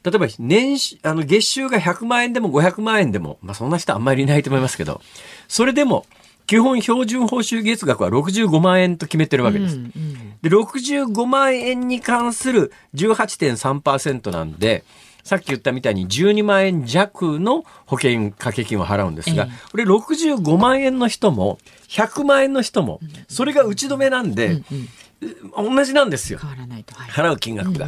[0.04, 5.02] 例えば年収、あの、月収が100万円でも500万円でも、まあそんな人あんまりいないと思いますけど、
[5.48, 6.06] それでも、
[6.48, 9.80] 基本標準報酬月額は65万円と決めてるわけです。
[10.42, 14.84] で、65万円に関する18.3%なんで、
[15.24, 19.70] さっき言ったみたいに12万円弱の保険掛け金を払うんですが、ええ。
[19.72, 24.64] これ65万円の人も100万円の人も、それが打ち止めなんで、
[25.56, 26.40] 同じなんですよ。
[26.40, 26.96] 変わらないと。
[26.96, 27.10] はい。
[27.10, 27.88] 払う金額が。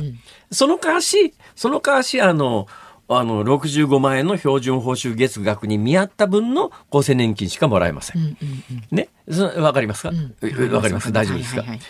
[0.52, 2.68] その代わし、その代わし、あの、
[3.10, 8.38] あの、65万円の標準報酬月額に見合った分の厚生年金しかもらえません。
[8.92, 9.10] ね？
[9.30, 10.10] そわかりますか？
[10.10, 11.86] わ、んかります大丈夫ですか、はいはいはい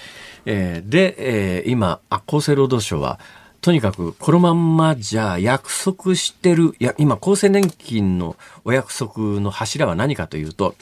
[0.46, 1.16] えーで、
[1.60, 3.20] えー今、あ厚生労働省は、
[3.62, 8.36] とにかくこのまんまじゃ約束してる、いや、今、厚生年金の
[8.66, 10.76] お約束の柱は何かというと、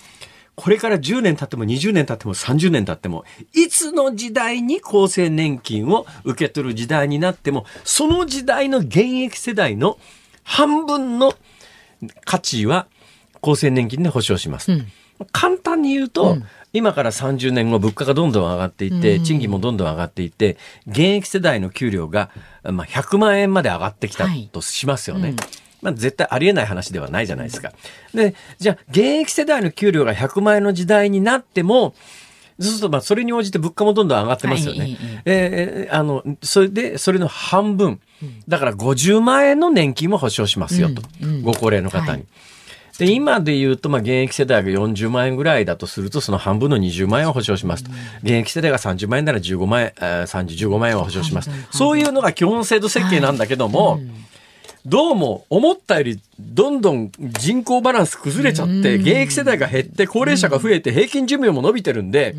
[0.55, 3.23] これから10年経っても20年経っても30年経っても、
[3.53, 9.97] いつの時代に厚生年金を受け取る時代になっても、その時代の現役世代の
[10.43, 11.33] 半分の
[12.25, 12.87] 価値は
[13.41, 14.71] 厚生年金で保障します。
[15.31, 16.37] 簡単に言うと、
[16.73, 22.29] 今から30年後物価がどんどん上がっていって、賃金もどんどん上がっていって、現役世代の給料が、
[22.63, 25.35] まあ、100万円まで上がってきたはいとしますよね。
[25.81, 27.71] まあ、絶対ありえない話ではないじゃないですか。
[28.13, 31.93] で、じゃあ、現役世代の給料が100万円の時代になっても、
[32.59, 34.79] そうすると、まあ、それに応じて物価もどんどん上がってますよね。
[34.79, 37.99] はいえーあの、それで、それの半分。
[38.47, 41.01] だから50万円の年金も保証しますよと。
[41.41, 42.09] ご高齢の方に。
[42.09, 42.25] はい
[43.01, 47.89] で、今で言うと、まあ、現役世代が40万円ぐらいだとすると、その半分の20万円を保証しますと。
[48.21, 51.49] 現役世代が30万円なら15万円、えー30、15万円を保証します。
[51.71, 53.99] そういうのが基本制度設計なんだけども、
[54.85, 62.35] どうも思ったよりどんどん人口バランス崩れちゃって、現役世代が減って高齢者が増えて平均寿命も伸びてるんで、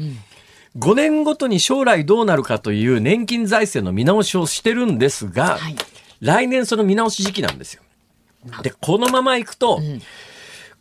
[0.78, 5.76] 5年ごとに将来どうなるかという年金財政の見直しをしてるんですが、はい。
[6.20, 7.82] 来年その見直し時期なんですよ。
[8.62, 9.80] で、このままいくと、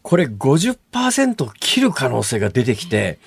[0.01, 3.19] これ50%を切る可能性が出てきて、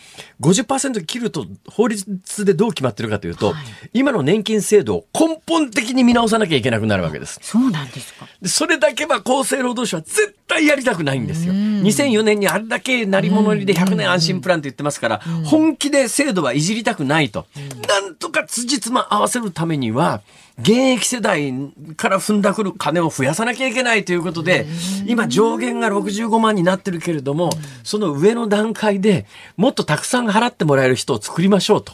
[0.45, 7.39] 50%切ると法律でどう決まってるかというと、はい今の年金制度を根本的に見直さなきゃいけなくなるわけです。
[7.43, 8.27] そうなんですか。
[8.43, 11.55] でそれだけは厚生労働省は絶対やりたくないんですよ。
[11.55, 17.47] 2004年にあれだけ鳴り物入りで100年安心プランって言ってますから、本気で制度はいじりたくないと。
[17.87, 20.23] なんとか辻褄合わせるためには、
[20.61, 21.53] 現役世代
[21.97, 24.67] から踏んだくる金を増やさなきゃいけないということで、
[25.07, 27.51] 今上限が65万になってるけれども、
[27.83, 29.27] その上の段階で
[29.57, 31.93] もっとたくさん払ってもらえる人を作りましょうと。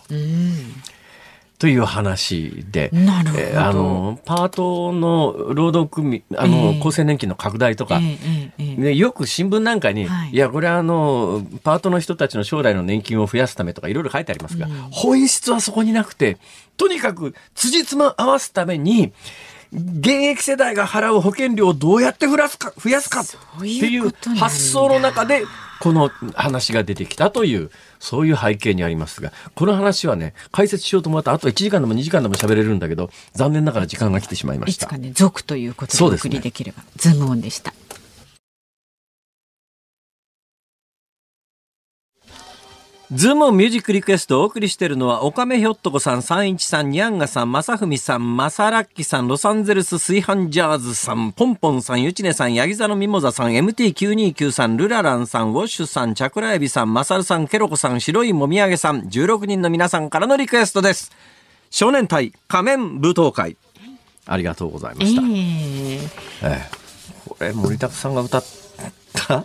[1.58, 3.42] という話で、なるほど。
[3.42, 6.80] えーあのパートの労働組あの、ええ。
[6.80, 8.80] 厚生年金の拡大とか、ええええええ。
[8.80, 10.30] ね、よく新聞なんかに、はい。
[10.30, 16.38] い、や、これはあの、パートの人たちの将来の年金を増やすためとかいろいろ書いてありますが、本質はそこになくて、
[16.78, 19.12] とにかく、辻褄合わすために、
[19.72, 25.44] 現役世代が払う保険料をどうやって増やすか、増やすかってういいう発想の中で、
[25.80, 34.98] この話が出てきたという、そういう背景にありますが、この話はね、解説しようと思ったら、あと1時間でも2時間でも喋れるんだけど、残念ながら時間が来てしまいましたいつか。
[34.98, 37.72] ね、続ということでお送りできれば、ズームオンでした。
[43.12, 61.10] ズームミュージックリクエストをお送りしているのは、オカメひょっとこさん、サンイチさん、ニャンガさん、マサフミさん、マサラッキさん、ロサンゼルス炊飯ジャーズさん、ポンポンさん、ユチネさん、ヤギ座のミモザさん、MT929 さん、ルラランさん、ウォッシュさん、チャクラエビさん、マサルさん、ケロコさん、白いもみあげさん、16人の皆さんからのリクエストです。
[61.68, 63.56] 少年隊仮面舞踏会。
[64.26, 65.22] ありがとうございまえした。
[66.46, 66.70] えええ
[67.28, 68.44] これ、森田さんが歌っ
[69.14, 69.44] た？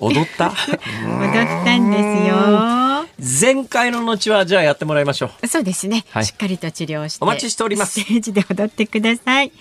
[0.00, 0.48] 踊った？
[0.52, 2.89] 踊ったんですよ。
[3.20, 5.46] 前回の後はじゃあやってもらいましょう。
[5.46, 6.24] そうですね、はい。
[6.24, 8.00] しっかりと治療してお待ちしております。
[8.00, 9.52] ステージで踊ってください。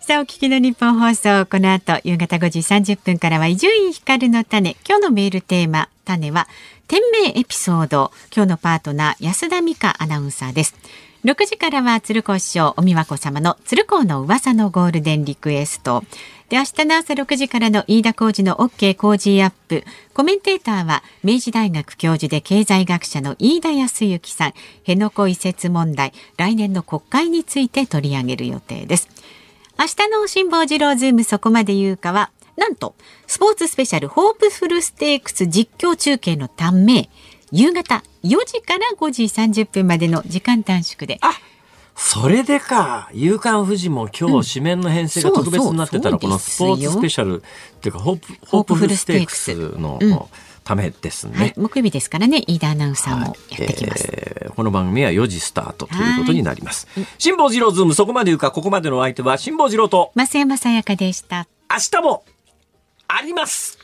[0.00, 1.46] さあお聞きの日本放送。
[1.46, 4.76] この後夕方5時30分からは伊集院光の種。
[4.88, 6.48] 今日のメールテーマ種は
[6.86, 8.10] 店名エピソード。
[8.34, 10.74] 今日のパートナー安田美香アナウンサーです。
[11.24, 16.04] 6時からは鶴子師匠お美和子様の鶴子の噂のゴールデンリクエスト
[16.48, 19.84] で明日の朝6時からの飯田浩二の OK 工事アップ。
[20.14, 24.54] コメンテーターは明治大学教授で経済学者の飯田康之さん。
[24.78, 29.10] 辺野古移設問題来年の国会について取り上げる予定です。
[29.78, 32.94] 明日の辛坊治郎ズームそこまで言うかはなんと
[33.26, 37.10] スポーツスペシャルホープフルステークス実況中継のため
[37.52, 41.20] 夕方4時から5時30分までの時間短縮で
[41.98, 49.54] それでか、夕刊フジも今日紙面の編成が特別になってたら、このスポーツスペシャルっていうか、ホープ、ホープフルステークス。
[49.78, 50.20] のうん。
[50.64, 51.38] ためですね。
[51.38, 52.44] はい、木曜日ですからね。
[52.46, 56.88] 飯田アナウンサーもやってきます、えーこの番組は4時スタートということになります。
[57.18, 61.46] 辛坊治郎ズーム、そこまで言うか、ここまでのお相手は辛坊治郎と、増山さやかでした。
[61.70, 62.24] 明日も
[63.06, 63.77] あります